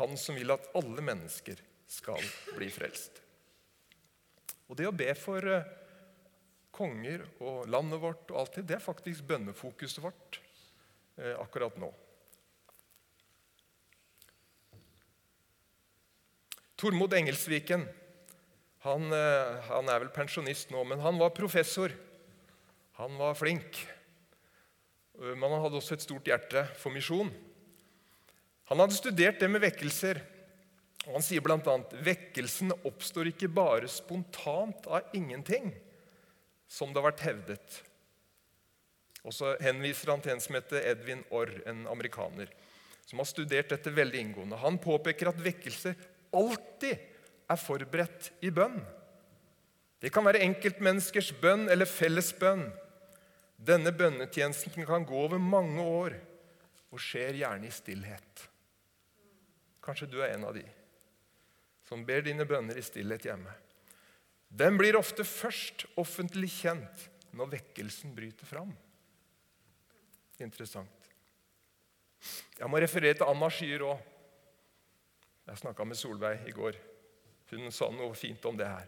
Han 0.00 0.18
som 0.18 0.38
vil 0.38 0.50
at 0.54 0.66
alle 0.78 1.04
mennesker 1.04 1.60
skal 1.90 2.20
bli 2.54 2.68
frelst. 2.72 3.20
Og 4.68 4.78
det 4.78 4.88
å 4.88 4.96
be 4.96 5.10
for 5.18 5.44
eh, 5.50 5.66
konger 6.74 7.24
og 7.44 7.68
landet 7.70 8.00
vårt 8.02 8.30
og 8.32 8.40
alt 8.40 8.58
det, 8.58 8.66
det 8.70 8.78
er 8.78 8.84
faktisk 8.84 9.26
bønnefokuset 9.28 10.00
vårt 10.02 10.40
eh, 11.20 11.36
akkurat 11.38 11.76
nå. 11.80 11.90
Tormod 16.80 17.14
Engelsviken 17.16 17.86
han, 18.84 19.06
eh, 19.12 19.60
han, 19.70 19.88
er 19.88 20.02
vel 20.02 20.12
pensjonist 20.12 20.72
nå, 20.74 20.82
men 20.84 21.00
han 21.00 21.20
var 21.20 21.32
professor. 21.36 21.92
Han 23.00 23.16
var 23.16 23.36
flink. 23.38 23.78
Men 25.14 25.46
han 25.48 25.62
hadde 25.62 25.78
også 25.78 25.96
et 25.96 26.04
stort 26.04 26.28
hjerte 26.28 26.66
for 26.76 26.92
misjon. 26.92 27.30
Han 28.68 28.80
hadde 28.82 28.96
studert 28.96 29.40
det 29.40 29.48
med 29.48 29.62
vekkelser 29.62 30.20
og 31.06 31.18
Han 31.18 31.24
sier 31.24 31.44
bl.a.: 31.44 31.78
Vekkelsen 32.04 32.72
oppstår 32.84 33.28
ikke 33.32 33.50
bare 33.52 33.88
spontant 33.88 34.86
av 34.86 35.14
ingenting, 35.16 35.72
som 36.68 36.92
det 36.92 37.00
har 37.02 37.10
vært 37.10 37.26
hevdet. 37.26 37.82
Og 39.24 39.32
så 39.32 39.54
henviser 39.64 40.12
han 40.12 40.22
til 40.24 40.34
en 40.34 40.42
som 40.42 40.56
heter 40.56 40.84
Edwin 40.90 41.24
Orr, 41.32 41.52
en 41.68 41.86
amerikaner, 41.88 42.50
som 43.06 43.20
har 43.20 43.28
studert 43.28 43.72
dette 43.72 43.92
veldig 43.92 44.20
inngående. 44.20 44.60
Han 44.60 44.80
påpeker 44.80 45.30
at 45.30 45.40
vekkelse 45.40 45.94
alltid 46.34 47.00
er 47.48 47.60
forberedt 47.60 48.32
i 48.44 48.52
bønn. 48.52 48.80
Det 50.00 50.10
kan 50.12 50.24
være 50.26 50.44
enkeltmenneskers 50.44 51.30
bønn 51.40 51.68
eller 51.72 51.88
fellesbønn. 51.88 52.66
Denne 53.56 53.92
bønnetjenesten 53.96 54.84
kan 54.84 55.06
gå 55.08 55.16
over 55.16 55.40
mange 55.40 55.84
år 55.84 56.16
og 56.92 57.00
skjer 57.00 57.38
gjerne 57.40 57.68
i 57.68 57.72
stillhet. 57.72 58.48
Kanskje 59.84 60.08
du 60.10 60.18
er 60.20 60.34
en 60.34 60.44
av 60.48 60.56
de 60.56 60.64
som 61.88 62.04
ber 62.06 62.24
dine 62.24 62.46
bønner 62.48 62.78
i 62.78 62.84
stillhet 62.84 63.26
hjemme. 63.28 63.52
Den 64.48 64.78
blir 64.78 64.96
ofte 64.96 65.26
først 65.26 65.86
offentlig 66.00 66.50
kjent 66.60 67.08
når 67.34 67.50
vekkelsen 67.56 68.14
bryter 68.14 68.46
fram. 68.46 68.70
Interessant. 70.42 71.10
Jeg 72.58 72.70
må 72.70 72.80
referere 72.80 73.18
til 73.18 73.28
Anna 73.28 73.50
Skyer 73.52 73.84
òg. 73.84 74.02
Jeg 75.44 75.60
snakka 75.60 75.84
med 75.84 75.98
Solveig 75.98 76.46
i 76.48 76.54
går. 76.56 76.78
Hun 77.50 77.72
sa 77.74 77.90
noe 77.92 78.14
fint 78.16 78.44
om 78.48 78.56
det 78.56 78.68
her. 78.68 78.86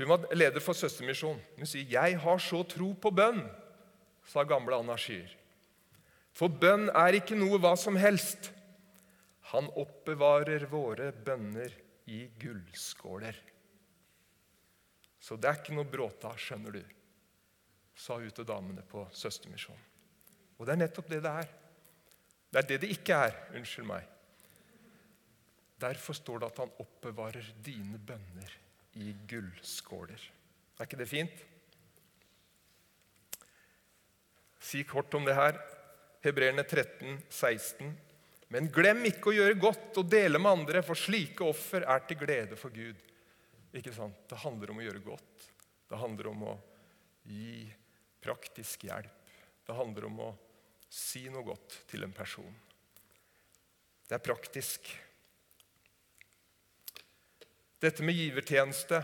Hun 0.00 0.08
var 0.08 0.24
leder 0.34 0.64
for 0.64 0.74
Søstermisjonen. 0.74 1.42
Hun 1.56 1.66
sier, 1.66 1.84
'Jeg 1.84 2.18
har 2.18 2.38
så 2.38 2.62
tro 2.64 2.94
på 2.94 3.10
bønn', 3.10 3.50
sa 4.24 4.42
gamle 4.44 4.76
Anna 4.76 4.96
Skyer. 4.96 5.36
For 6.32 6.48
bønn 6.48 6.88
er 6.88 7.20
ikke 7.20 7.36
noe 7.36 7.58
hva 7.58 7.76
som 7.76 7.96
helst. 7.96 8.50
Han 9.52 9.68
oppbevarer 9.76 10.66
våre 10.70 11.12
bønner 11.12 11.70
i 12.10 12.24
gullskåler. 12.40 13.36
Så 15.20 15.36
det 15.36 15.50
er 15.50 15.60
ikke 15.60 15.76
noe 15.76 15.88
bråta, 15.88 16.32
skjønner 16.38 16.74
du, 16.74 16.82
sa 17.94 18.16
hun 18.18 18.32
til 18.34 18.48
damene 18.48 18.82
på 18.88 19.04
Søstermisjonen. 19.14 19.86
Og 20.58 20.66
det 20.66 20.74
er 20.74 20.80
nettopp 20.82 21.08
det 21.08 21.20
det 21.24 21.34
er. 21.42 21.52
Det 22.50 22.58
er 22.60 22.66
det 22.68 22.80
det 22.82 22.90
ikke 22.92 23.20
er. 23.28 23.36
Unnskyld 23.56 23.86
meg. 23.88 24.08
Derfor 25.80 26.16
står 26.16 26.42
det 26.42 26.50
at 26.50 26.60
han 26.60 26.74
oppbevarer 26.82 27.46
dine 27.64 27.96
bønner 27.96 28.56
i 29.00 29.14
gullskåler. 29.30 30.26
Er 30.76 30.88
ikke 30.88 30.98
det 31.00 31.08
fint? 31.08 31.46
Si 34.60 34.82
kort 34.84 35.14
om 35.16 35.24
det 35.24 35.38
her. 35.38 35.56
Hebreerne 36.24 36.66
13, 36.68 37.22
16. 37.30 37.94
Men 38.50 38.66
glem 38.74 39.04
ikke 39.06 39.30
å 39.30 39.36
gjøre 39.36 39.58
godt 39.62 40.00
og 40.02 40.08
dele 40.10 40.40
med 40.42 40.50
andre, 40.50 40.82
for 40.82 40.98
slike 40.98 41.46
offer 41.46 41.86
er 41.86 42.02
til 42.08 42.18
glede 42.18 42.58
for 42.58 42.74
Gud. 42.74 42.98
Ikke 43.78 43.94
sant? 43.94 44.24
Det 44.26 44.40
handler 44.42 44.72
om 44.72 44.80
å 44.80 44.86
gjøre 44.86 45.02
godt. 45.04 45.44
Det 45.90 46.00
handler 46.00 46.30
om 46.32 46.42
å 46.50 46.56
gi 47.30 47.62
praktisk 48.22 48.88
hjelp. 48.88 49.30
Det 49.66 49.76
handler 49.78 50.08
om 50.08 50.18
å 50.26 50.32
si 50.90 51.28
noe 51.30 51.46
godt 51.46 51.78
til 51.90 52.02
en 52.02 52.14
person. 52.14 52.50
Det 54.10 54.16
er 54.18 54.26
praktisk. 54.26 54.90
Dette 57.80 58.02
med 58.02 58.18
givertjeneste, 58.18 58.98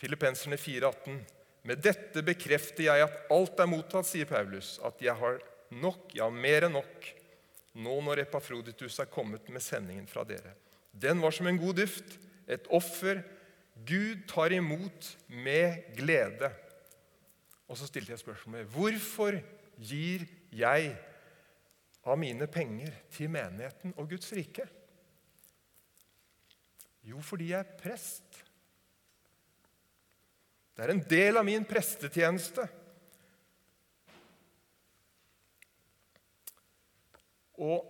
Filippenserne 0.00 0.56
4,18. 0.56 1.18
Med 1.66 1.82
dette 1.82 2.22
bekrefter 2.24 2.86
jeg 2.86 3.04
at 3.04 3.32
alt 3.34 3.58
er 3.60 3.68
mottatt, 3.68 4.06
sier 4.08 4.28
Paulus, 4.30 4.78
at 4.86 5.02
jeg 5.02 5.12
har 5.18 5.42
nok, 5.82 6.14
ja, 6.16 6.30
mer 6.32 6.70
enn 6.70 6.78
nok, 6.78 7.10
nå 7.78 8.00
når 8.02 8.24
Epafroditus 8.24 8.98
er 9.02 9.10
kommet 9.10 9.46
med 9.52 9.62
sendingen 9.62 10.08
fra 10.10 10.24
dere. 10.26 10.56
Den 10.90 11.20
var 11.22 11.34
som 11.34 11.46
en 11.46 11.60
god 11.60 11.78
duft, 11.82 12.16
et 12.50 12.66
offer 12.74 13.22
Gud 13.86 14.26
tar 14.28 14.52
imot 14.52 15.06
med 15.28 15.94
glede. 15.96 16.50
Og 17.70 17.78
så 17.78 17.86
stilte 17.86 18.12
jeg 18.12 18.22
spørsmålet 18.22 18.68
hvorfor 18.74 19.38
gir 19.78 20.26
jeg 20.52 20.90
av 22.02 22.18
mine 22.18 22.48
penger 22.50 22.92
til 23.14 23.30
menigheten 23.32 23.94
og 23.96 24.10
Guds 24.10 24.32
rike? 24.34 24.66
Jo, 27.06 27.20
fordi 27.24 27.52
jeg 27.52 27.62
er 27.62 27.78
prest. 27.80 28.42
Det 30.76 30.84
er 30.84 30.92
en 30.94 31.06
del 31.08 31.38
av 31.40 31.46
min 31.46 31.64
prestetjeneste. 31.68 32.66
Og 37.60 37.84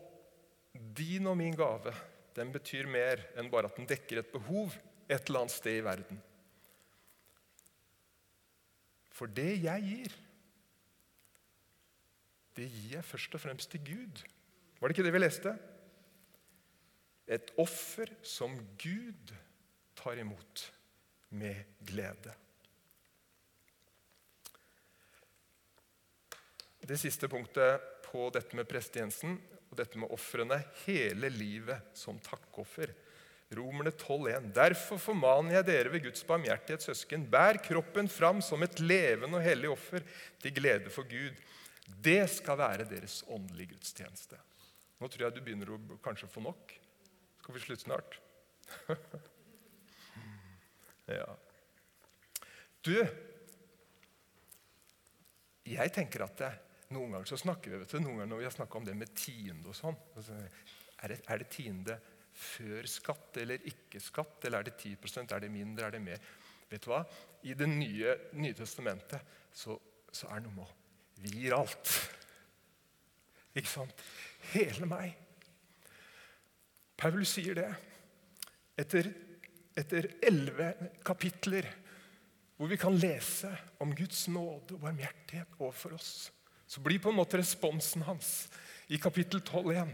din 0.96 1.26
og 1.30 1.36
min 1.38 1.56
gave 1.56 1.94
den 2.36 2.52
betyr 2.54 2.88
mer 2.90 3.22
enn 3.38 3.50
bare 3.50 3.70
at 3.70 3.78
den 3.78 3.88
dekker 3.90 4.20
et 4.20 4.32
behov 4.32 4.74
et 5.10 5.26
eller 5.26 5.42
annet 5.42 5.54
sted 5.54 5.80
i 5.80 5.84
verden. 5.84 6.20
For 9.10 9.30
det 9.30 9.50
jeg 9.60 9.82
gir, 9.84 10.14
det 12.56 12.68
gir 12.70 12.94
jeg 12.96 13.04
først 13.04 13.34
og 13.36 13.42
fremst 13.42 13.70
til 13.72 13.82
Gud. 13.84 14.22
Var 14.78 14.88
det 14.88 14.96
ikke 14.96 15.06
det 15.06 15.14
vi 15.14 15.22
leste? 15.22 15.54
Et 17.30 17.52
offer 17.60 18.14
som 18.26 18.54
Gud 18.80 19.34
tar 19.98 20.18
imot 20.22 20.64
med 21.36 21.58
glede. 21.86 22.32
Det 26.80 26.98
siste 26.98 27.28
punktet 27.30 27.82
på 28.08 28.30
dette 28.34 28.56
med 28.56 28.66
prestetjenesten 28.66 29.36
og 29.70 29.78
dette 29.78 30.00
med 30.02 30.10
ofrene 30.10 30.58
hele 30.84 31.30
livet 31.32 31.94
som 31.96 32.18
takkoffer. 32.24 32.90
Romerne 33.54 33.90
12,1. 33.90 34.50
Derfor 34.54 35.00
formaner 35.02 35.56
jeg 35.58 35.66
dere 35.66 35.90
ved 35.90 36.04
Guds 36.04 36.22
barmhjertighet, 36.26 36.84
søsken, 36.86 37.24
bær 37.30 37.58
kroppen 37.62 38.10
fram 38.10 38.42
som 38.42 38.62
et 38.62 38.78
levende 38.82 39.38
og 39.38 39.46
hellig 39.46 39.72
offer 39.72 40.06
til 40.42 40.54
glede 40.54 40.92
for 40.94 41.06
Gud. 41.10 41.38
Det 41.90 42.22
skal 42.30 42.58
være 42.60 42.86
deres 42.90 43.24
åndelige 43.30 43.74
gudstjeneste. 43.74 44.38
Nå 45.00 45.08
tror 45.08 45.26
jeg 45.26 45.34
du 45.34 45.42
begynner 45.42 45.72
å 45.74 45.80
kanskje 46.04 46.30
få 46.30 46.42
nok. 46.44 46.74
Skal 47.40 47.56
vi 47.56 47.62
slutte 47.64 47.86
snart? 47.86 48.18
ja. 51.18 51.30
Du, 52.86 52.94
jeg 55.66 55.94
tenker 55.94 56.26
at 56.26 56.38
det, 56.38 56.52
noen 56.94 57.14
ganger 57.14 57.30
så 57.30 57.38
snakker 57.38 57.72
vi 57.72 57.80
vet 57.82 57.92
du, 57.92 58.00
noen 58.02 58.18
ganger 58.18 58.30
når 58.32 58.40
vi 58.42 58.48
har 58.48 58.54
snakka 58.56 58.78
om 58.80 58.86
det 58.86 58.96
med 58.98 59.12
tiende 59.14 59.70
og 59.70 59.76
sånn 59.78 59.98
er 61.00 61.12
det, 61.12 61.20
er 61.30 61.40
det 61.40 61.50
tiende 61.52 61.96
før 62.40 62.88
skatt 62.88 63.38
eller 63.42 63.68
ikke 63.68 64.00
skatt? 64.02 64.44
Eller 64.44 64.60
er 64.60 64.70
det 64.70 64.76
10% 64.78 65.34
Er 65.34 65.44
det 65.44 65.52
mindre? 65.52 65.86
Er 65.86 65.96
det 65.96 66.02
mer? 66.04 66.20
Vet 66.70 66.84
du 66.84 66.90
hva? 66.92 67.02
I 67.42 67.56
Det 67.58 67.68
nye, 67.68 68.14
nye 68.38 68.56
testamentet 68.56 69.38
så, 69.52 69.76
så 70.12 70.28
er 70.30 70.40
det 70.40 70.48
noe 70.48 70.58
med 70.60 70.66
å 70.66 70.76
Vi 71.20 71.34
gir 71.36 71.56
alt. 71.56 71.90
Ikke 73.58 73.68
sant? 73.68 74.04
Hele 74.54 74.86
meg. 74.88 75.16
Paul 77.00 77.24
sier 77.28 77.58
det. 77.58 77.68
Etter, 78.80 79.10
etter 79.76 80.08
elleve 80.24 80.70
kapitler 81.04 81.68
hvor 82.56 82.68
vi 82.68 82.76
kan 82.80 82.96
lese 82.96 83.50
om 83.80 83.92
Guds 83.96 84.26
nåde 84.32 84.76
og 84.76 84.82
barmhjertighet 84.84 85.58
overfor 85.58 85.96
oss, 85.96 86.30
så 86.70 86.82
blir 86.84 87.02
på 87.02 87.10
en 87.10 87.18
måte 87.18 87.40
responsen 87.40 88.06
hans 88.06 88.46
i 88.90 88.98
kapittel 89.02 89.42
12 89.42 89.72
igjen 89.74 89.92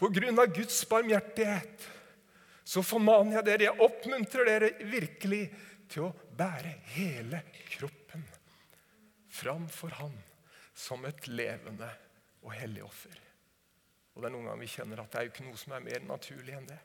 på 0.00 0.08
grunn 0.12 0.40
av 0.40 0.52
Guds 0.56 0.80
barmhjertighet 0.88 1.86
så 2.66 2.82
formaner 2.82 3.38
jeg 3.38 3.46
dere, 3.46 3.68
jeg 3.68 3.84
oppmuntrer 3.86 4.48
dere 4.48 4.72
virkelig 4.90 5.44
til 5.92 6.08
å 6.08 6.14
bære 6.36 6.72
hele 6.96 7.44
kroppen 7.70 8.24
framfor 9.36 9.94
Han 10.00 10.16
som 10.76 11.04
et 11.08 11.28
levende 11.30 11.88
og 12.42 12.50
hellig 12.52 12.82
offer. 12.84 13.14
Og 14.14 14.20
det 14.20 14.28
er 14.28 14.34
Noen 14.34 14.48
ganger 14.50 14.64
vi 14.64 14.72
kjenner 14.72 15.00
at 15.00 15.12
det 15.12 15.20
er 15.20 15.28
jo 15.28 15.32
ikke 15.32 15.46
noe 15.46 15.60
som 15.60 15.76
er 15.76 15.86
mer 15.86 16.04
naturlig 16.08 16.56
enn 16.56 16.68
det. 16.68 16.78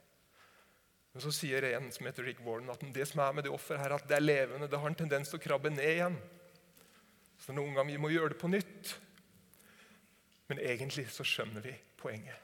Men 1.11 1.23
så 1.25 1.33
sier 1.35 1.65
en 1.73 1.89
som 1.91 2.07
heter 2.07 2.27
Rick 2.27 2.39
Warren, 2.45 2.69
at 2.71 2.83
det 2.95 3.07
som 3.09 3.23
er 3.23 3.33
med 3.35 3.47
det 3.47 3.51
offeret, 3.51 3.81
her, 3.83 3.95
at 3.97 4.05
det 4.07 4.15
er 4.15 4.23
levende. 4.23 4.69
Det 4.71 4.79
har 4.79 4.87
en 4.87 4.99
tendens 5.01 5.31
til 5.31 5.41
å 5.41 5.43
krabbe 5.43 5.73
ned 5.73 5.89
igjen. 5.89 6.15
Så 7.41 7.55
noen 7.57 7.73
ganger 7.73 7.95
vi 7.95 8.01
må 8.01 8.11
gjøre 8.13 8.33
det 8.35 8.41
på 8.41 8.51
nytt. 8.51 8.93
Men 10.51 10.61
egentlig 10.61 11.07
så 11.09 11.25
skjønner 11.25 11.63
vi 11.65 11.73
poenget. 11.97 12.37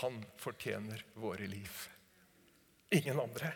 Han 0.00 0.18
fortjener 0.42 1.04
våre 1.14 1.46
liv. 1.46 1.86
Ingen 2.96 3.20
andre. 3.20 3.52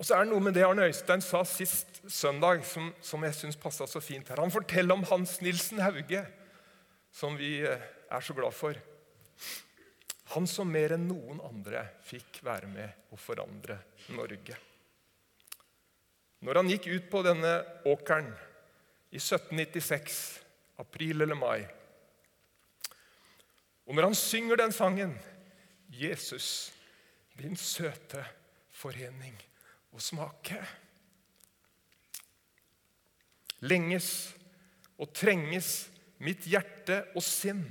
Og 0.00 0.06
så 0.06 0.16
er 0.16 0.24
det 0.24 0.32
noe 0.32 0.42
med 0.42 0.56
det 0.56 0.64
Arne 0.64 0.86
Øystein 0.88 1.20
sa 1.20 1.42
sist 1.44 2.00
søndag, 2.08 2.64
som, 2.64 2.88
som 3.04 3.22
jeg 3.26 3.36
syns 3.36 3.58
passa 3.60 3.84
så 3.86 4.00
fint 4.00 4.30
her. 4.32 4.40
Han 4.40 4.54
forteller 4.54 4.96
om 4.96 5.04
Hans 5.10 5.36
Nilsen 5.44 5.82
Hauge, 5.84 6.22
som 7.12 7.36
vi 7.36 7.58
eh, 7.68 7.84
er 8.08 8.24
så 8.24 8.34
glad 8.34 8.56
for. 8.56 8.80
Han 10.32 10.48
som 10.48 10.72
mer 10.72 10.96
enn 10.96 11.04
noen 11.10 11.42
andre 11.44 11.84
fikk 12.06 12.40
være 12.46 12.70
med 12.72 13.12
å 13.12 13.20
forandre 13.20 13.76
Norge. 14.16 14.56
Når 16.40 16.60
han 16.60 16.70
gikk 16.72 16.88
ut 16.88 17.10
på 17.12 17.20
denne 17.26 17.58
åkeren 17.88 18.30
i 19.10 19.20
1796, 19.20 20.40
april 20.80 21.20
eller 21.20 21.36
mai 21.36 21.68
og 23.90 23.96
når 23.96 24.06
han 24.06 24.14
synger 24.14 24.60
den 24.60 24.72
sangen 24.72 25.16
'Jesus, 25.90 26.72
din 27.34 27.56
søte 27.56 28.22
forening 28.70 29.34
og 29.90 30.00
smake' 30.00 30.62
Lenges 33.60 34.34
og 34.96 35.10
trenges 35.12 35.90
mitt 36.18 36.46
hjerte 36.48 37.02
og 37.16 37.22
sinn. 37.22 37.66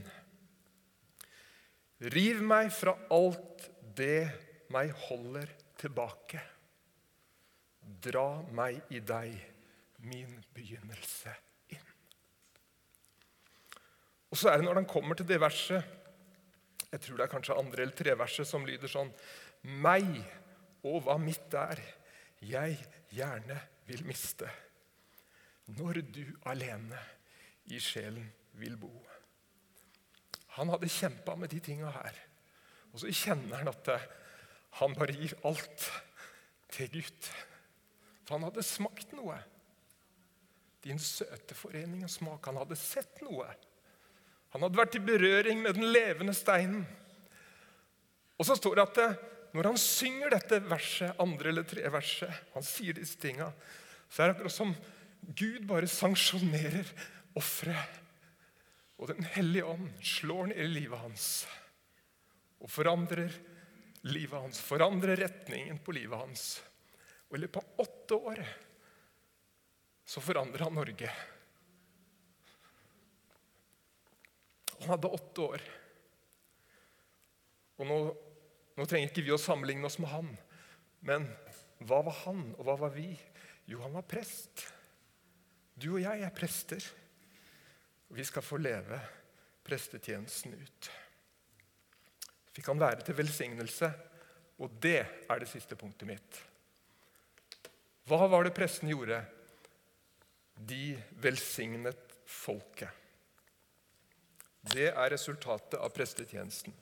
Riv 2.02 2.44
meg 2.46 2.70
fra 2.76 2.94
alt 3.10 3.64
det 3.98 4.28
meg 4.70 4.92
holder 5.08 5.50
tilbake. 5.80 6.44
Dra 8.04 8.42
meg 8.56 8.82
i 8.94 9.02
deg, 9.02 9.36
min 10.06 10.38
begynnelse, 10.56 11.34
inn. 11.74 11.94
Og 14.30 14.38
så 14.38 14.52
er 14.52 14.60
det 14.60 14.68
når 14.68 14.84
han 14.84 14.90
kommer 14.90 15.18
til 15.18 15.28
det 15.28 15.40
verset 15.42 15.96
jeg 16.90 17.04
tror 17.04 17.20
det 17.20 17.26
er 17.26 17.32
kanskje 17.32 17.58
andre 17.60 17.84
eller 17.84 17.98
tre 17.98 18.16
verset 18.18 18.50
som 18.50 18.66
lyder 18.66 18.90
sånn 18.90 19.12
Meg 19.84 20.08
og 20.88 21.04
hva 21.06 21.18
mitt 21.22 21.54
er, 21.60 21.82
jeg 22.40 22.78
gjerne 23.12 23.58
vil 23.90 24.06
miste. 24.08 24.48
Når 25.76 26.00
du 26.08 26.24
alene 26.50 27.02
i 27.70 27.82
sjelen 27.84 28.30
vil 28.58 28.78
bo. 28.80 28.94
Han 30.56 30.72
hadde 30.72 30.90
kjempa 30.90 31.36
med 31.38 31.52
de 31.52 31.60
tinga 31.62 31.92
her. 31.94 32.16
Og 32.94 33.04
så 33.04 33.12
kjenner 33.14 33.60
han 33.60 33.70
at 33.70 33.92
han 34.80 34.96
bare 34.98 35.18
gir 35.20 35.36
alt 35.46 35.90
til 36.72 36.90
Gud. 36.96 37.30
For 38.30 38.38
han 38.38 38.46
hadde 38.46 38.62
smakt 38.62 39.16
noe. 39.18 39.40
Din 40.86 41.02
søte 41.02 41.58
forening 41.58 42.04
og 42.06 42.12
smak. 42.14 42.46
Han 42.46 42.60
hadde 42.62 42.78
sett 42.78 43.24
noe. 43.26 43.48
Han 44.54 44.62
hadde 44.62 44.78
vært 44.78 44.98
i 45.00 45.02
berøring 45.02 45.64
med 45.64 45.80
den 45.80 45.90
levende 45.90 46.36
steinen. 46.38 46.84
Og 48.38 48.46
så 48.46 48.54
står 48.54 48.78
det 48.78 48.86
at 48.86 49.26
når 49.58 49.72
han 49.72 49.82
synger 49.82 50.36
dette 50.36 50.62
verset, 50.70 51.18
andre 51.18 51.50
eller 51.50 51.66
tre 51.66 51.90
verset, 51.90 52.30
han 52.54 52.66
sier 52.70 52.94
disse 52.94 53.18
tinga, 53.18 53.50
så 54.06 54.22
er 54.22 54.30
det 54.30 54.38
akkurat 54.38 54.54
som 54.60 54.76
Gud 55.34 55.66
bare 55.66 55.90
sanksjonerer 55.90 56.86
offeret. 57.34 57.98
Og 59.02 59.10
Den 59.10 59.26
hellige 59.34 59.66
ånd 59.74 59.90
slår 60.06 60.52
ned 60.54 60.62
i 60.62 60.70
livet 60.70 61.02
hans 61.02 61.48
og 62.60 62.70
forandrer 62.70 63.32
livet 64.06 64.36
hans, 64.36 64.60
forandrer 64.62 65.18
retningen 65.18 65.80
på 65.82 65.96
livet 65.96 66.20
hans. 66.20 66.60
Og 67.30 67.38
i 67.38 67.42
løpet 67.44 67.62
av 67.62 67.84
åtte 67.86 68.18
år 68.34 68.42
så 70.10 70.22
forandra 70.26 70.66
han 70.66 70.78
Norge. 70.80 71.12
Han 74.80 74.90
hadde 74.90 75.12
åtte 75.20 75.46
år. 75.46 75.66
Og 77.80 77.88
nå, 77.88 77.98
nå 78.80 78.88
trenger 78.90 79.12
ikke 79.12 79.26
vi 79.28 79.36
å 79.36 79.42
sammenligne 79.42 79.86
oss 79.86 80.00
med 80.02 80.10
han. 80.12 80.32
Men 81.06 81.28
hva 81.86 82.02
var 82.08 82.18
han, 82.26 82.42
og 82.58 82.66
hva 82.68 82.76
var 82.82 82.96
vi? 82.96 83.12
Jo, 83.70 83.84
han 83.86 83.94
var 83.96 84.08
prest. 84.10 84.66
Du 85.80 85.92
og 85.94 86.02
jeg 86.02 86.26
er 86.26 86.36
prester. 86.36 86.84
Og 88.10 88.18
vi 88.18 88.26
skal 88.26 88.44
få 88.44 88.58
leve 88.60 88.98
prestetjenesten 89.68 90.58
ut. 90.58 90.90
Vi 92.56 92.66
kan 92.66 92.80
være 92.82 93.06
til 93.06 93.16
velsignelse, 93.20 93.92
og 94.60 94.80
det 94.82 95.00
er 95.06 95.40
det 95.40 95.48
siste 95.48 95.78
punktet 95.80 96.10
mitt. 96.10 96.40
Hva 98.10 98.26
var 98.26 98.48
det 98.48 98.56
presten 98.58 98.90
gjorde? 98.90 99.20
De 100.58 100.98
velsignet 101.22 102.16
folket. 102.26 102.90
Det 104.74 104.90
er 104.90 105.12
resultatet 105.14 105.78
av 105.78 105.94
prestetjenesten. 105.94 106.74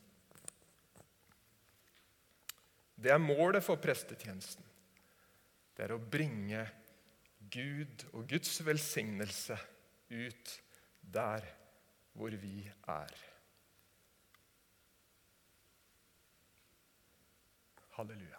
Det 2.98 3.12
er 3.14 3.22
målet 3.22 3.62
for 3.66 3.78
prestetjenesten. 3.82 4.64
Det 5.76 5.86
er 5.86 5.94
å 5.94 6.02
bringe 6.02 6.64
Gud 7.54 8.08
og 8.14 8.26
Guds 8.32 8.56
velsignelse 8.66 9.60
ut 10.10 10.56
der 11.02 11.46
hvor 12.18 12.34
vi 12.42 12.66
er. 12.66 13.14
Halleluja. 18.00 18.37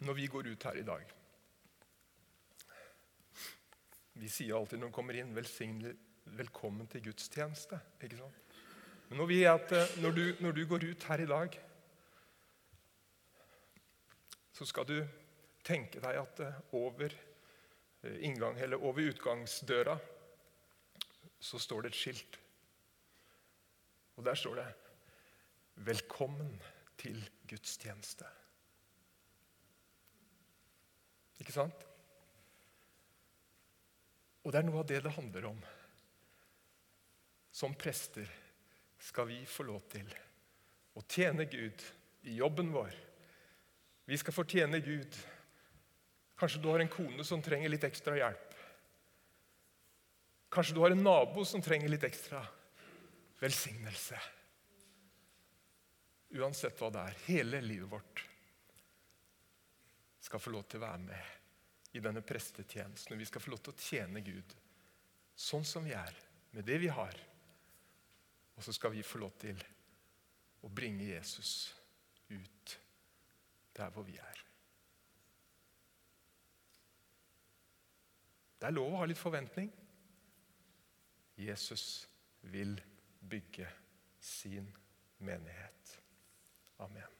Når 0.00 0.16
vi 0.16 0.26
går 0.26 0.46
ut 0.48 0.62
her 0.64 0.78
i 0.80 0.84
dag 0.86 1.10
Vi 4.20 4.28
sier 4.28 4.56
alltid 4.56 4.80
når 4.80 4.90
vi 4.90 4.96
kommer 4.96 5.16
inn 5.16 5.34
'velkommen 6.30 6.86
til 6.86 7.02
gudstjeneste'. 7.02 7.78
ikke 8.02 8.16
sant? 8.16 8.34
Men 9.08 9.18
når, 9.18 9.54
at, 9.54 9.72
eh, 9.72 10.02
når, 10.02 10.10
du, 10.10 10.36
når 10.40 10.52
du 10.52 10.66
går 10.66 10.84
ut 10.90 11.04
her 11.04 11.18
i 11.18 11.26
dag, 11.26 11.60
så 14.52 14.64
skal 14.64 14.84
du 14.84 15.08
tenke 15.64 16.00
deg 16.00 16.20
at 16.20 16.40
eh, 16.40 16.60
over 16.72 17.08
eh, 18.02 18.18
inngang, 18.20 18.74
over 18.74 19.08
utgangsdøra 19.08 19.98
så 21.40 21.58
står 21.58 21.82
det 21.82 21.90
et 21.90 21.96
skilt. 21.96 22.40
Og 24.16 24.24
der 24.24 24.34
står 24.34 24.54
det 24.54 24.74
'Velkommen 25.76 26.62
til 26.98 27.30
gudstjeneste'. 27.48 28.39
Ikke 31.40 31.54
sant? 31.54 31.86
Og 34.44 34.52
det 34.52 34.60
er 34.60 34.66
noe 34.68 34.82
av 34.82 34.88
det 34.88 35.00
det 35.04 35.12
handler 35.14 35.50
om. 35.50 35.60
Som 37.52 37.74
prester 37.76 38.28
skal 39.00 39.28
vi 39.28 39.40
få 39.48 39.66
lov 39.68 39.84
til 39.90 40.08
å 40.96 41.04
tjene 41.08 41.46
Gud 41.50 41.84
i 42.28 42.36
jobben 42.38 42.70
vår. 42.72 42.94
Vi 44.10 44.18
skal 44.20 44.36
fortjene 44.36 44.80
Gud. 44.84 45.16
Kanskje 46.40 46.60
du 46.62 46.70
har 46.72 46.82
en 46.82 46.92
kone 46.92 47.24
som 47.26 47.42
trenger 47.44 47.72
litt 47.72 47.84
ekstra 47.88 48.16
hjelp. 48.18 48.56
Kanskje 50.50 50.74
du 50.74 50.80
har 50.82 50.94
en 50.94 51.04
nabo 51.04 51.44
som 51.46 51.62
trenger 51.62 51.92
litt 51.92 52.04
ekstra 52.08 52.40
velsignelse. 53.40 54.18
Uansett 56.40 56.80
hva 56.80 56.90
det 56.94 57.04
er. 57.10 57.22
Hele 57.28 57.62
livet 57.64 57.90
vårt 57.90 58.24
skal 60.20 60.42
få 60.42 60.52
lov 60.54 60.66
til 60.68 60.80
å 60.80 60.86
være 60.86 61.02
med 61.04 61.96
i 61.96 62.02
denne 62.02 62.22
prestetjenesten. 62.22 63.18
Vi 63.18 63.28
skal 63.28 63.42
få 63.42 63.54
lov 63.54 63.62
til 63.64 63.74
å 63.74 63.80
tjene 63.80 64.22
Gud 64.24 64.54
sånn 65.40 65.64
som 65.64 65.86
vi 65.86 65.94
er, 65.96 66.14
med 66.52 66.66
det 66.68 66.78
vi 66.82 66.90
har. 66.92 67.16
Og 68.56 68.64
så 68.64 68.74
skal 68.76 68.92
vi 68.92 69.06
få 69.06 69.22
lov 69.22 69.32
til 69.40 69.60
å 70.60 70.68
bringe 70.68 71.06
Jesus 71.08 71.72
ut 72.28 72.76
der 73.76 73.92
hvor 73.94 74.04
vi 74.04 74.18
er. 74.20 74.42
Det 78.60 78.68
er 78.68 78.76
lov 78.76 78.92
å 78.92 79.00
ha 79.00 79.06
litt 79.08 79.18
forventning. 79.18 79.70
Jesus 81.40 82.04
vil 82.52 82.76
bygge 83.30 83.70
sin 84.20 84.68
menighet. 85.24 85.96
Amen. 86.84 87.19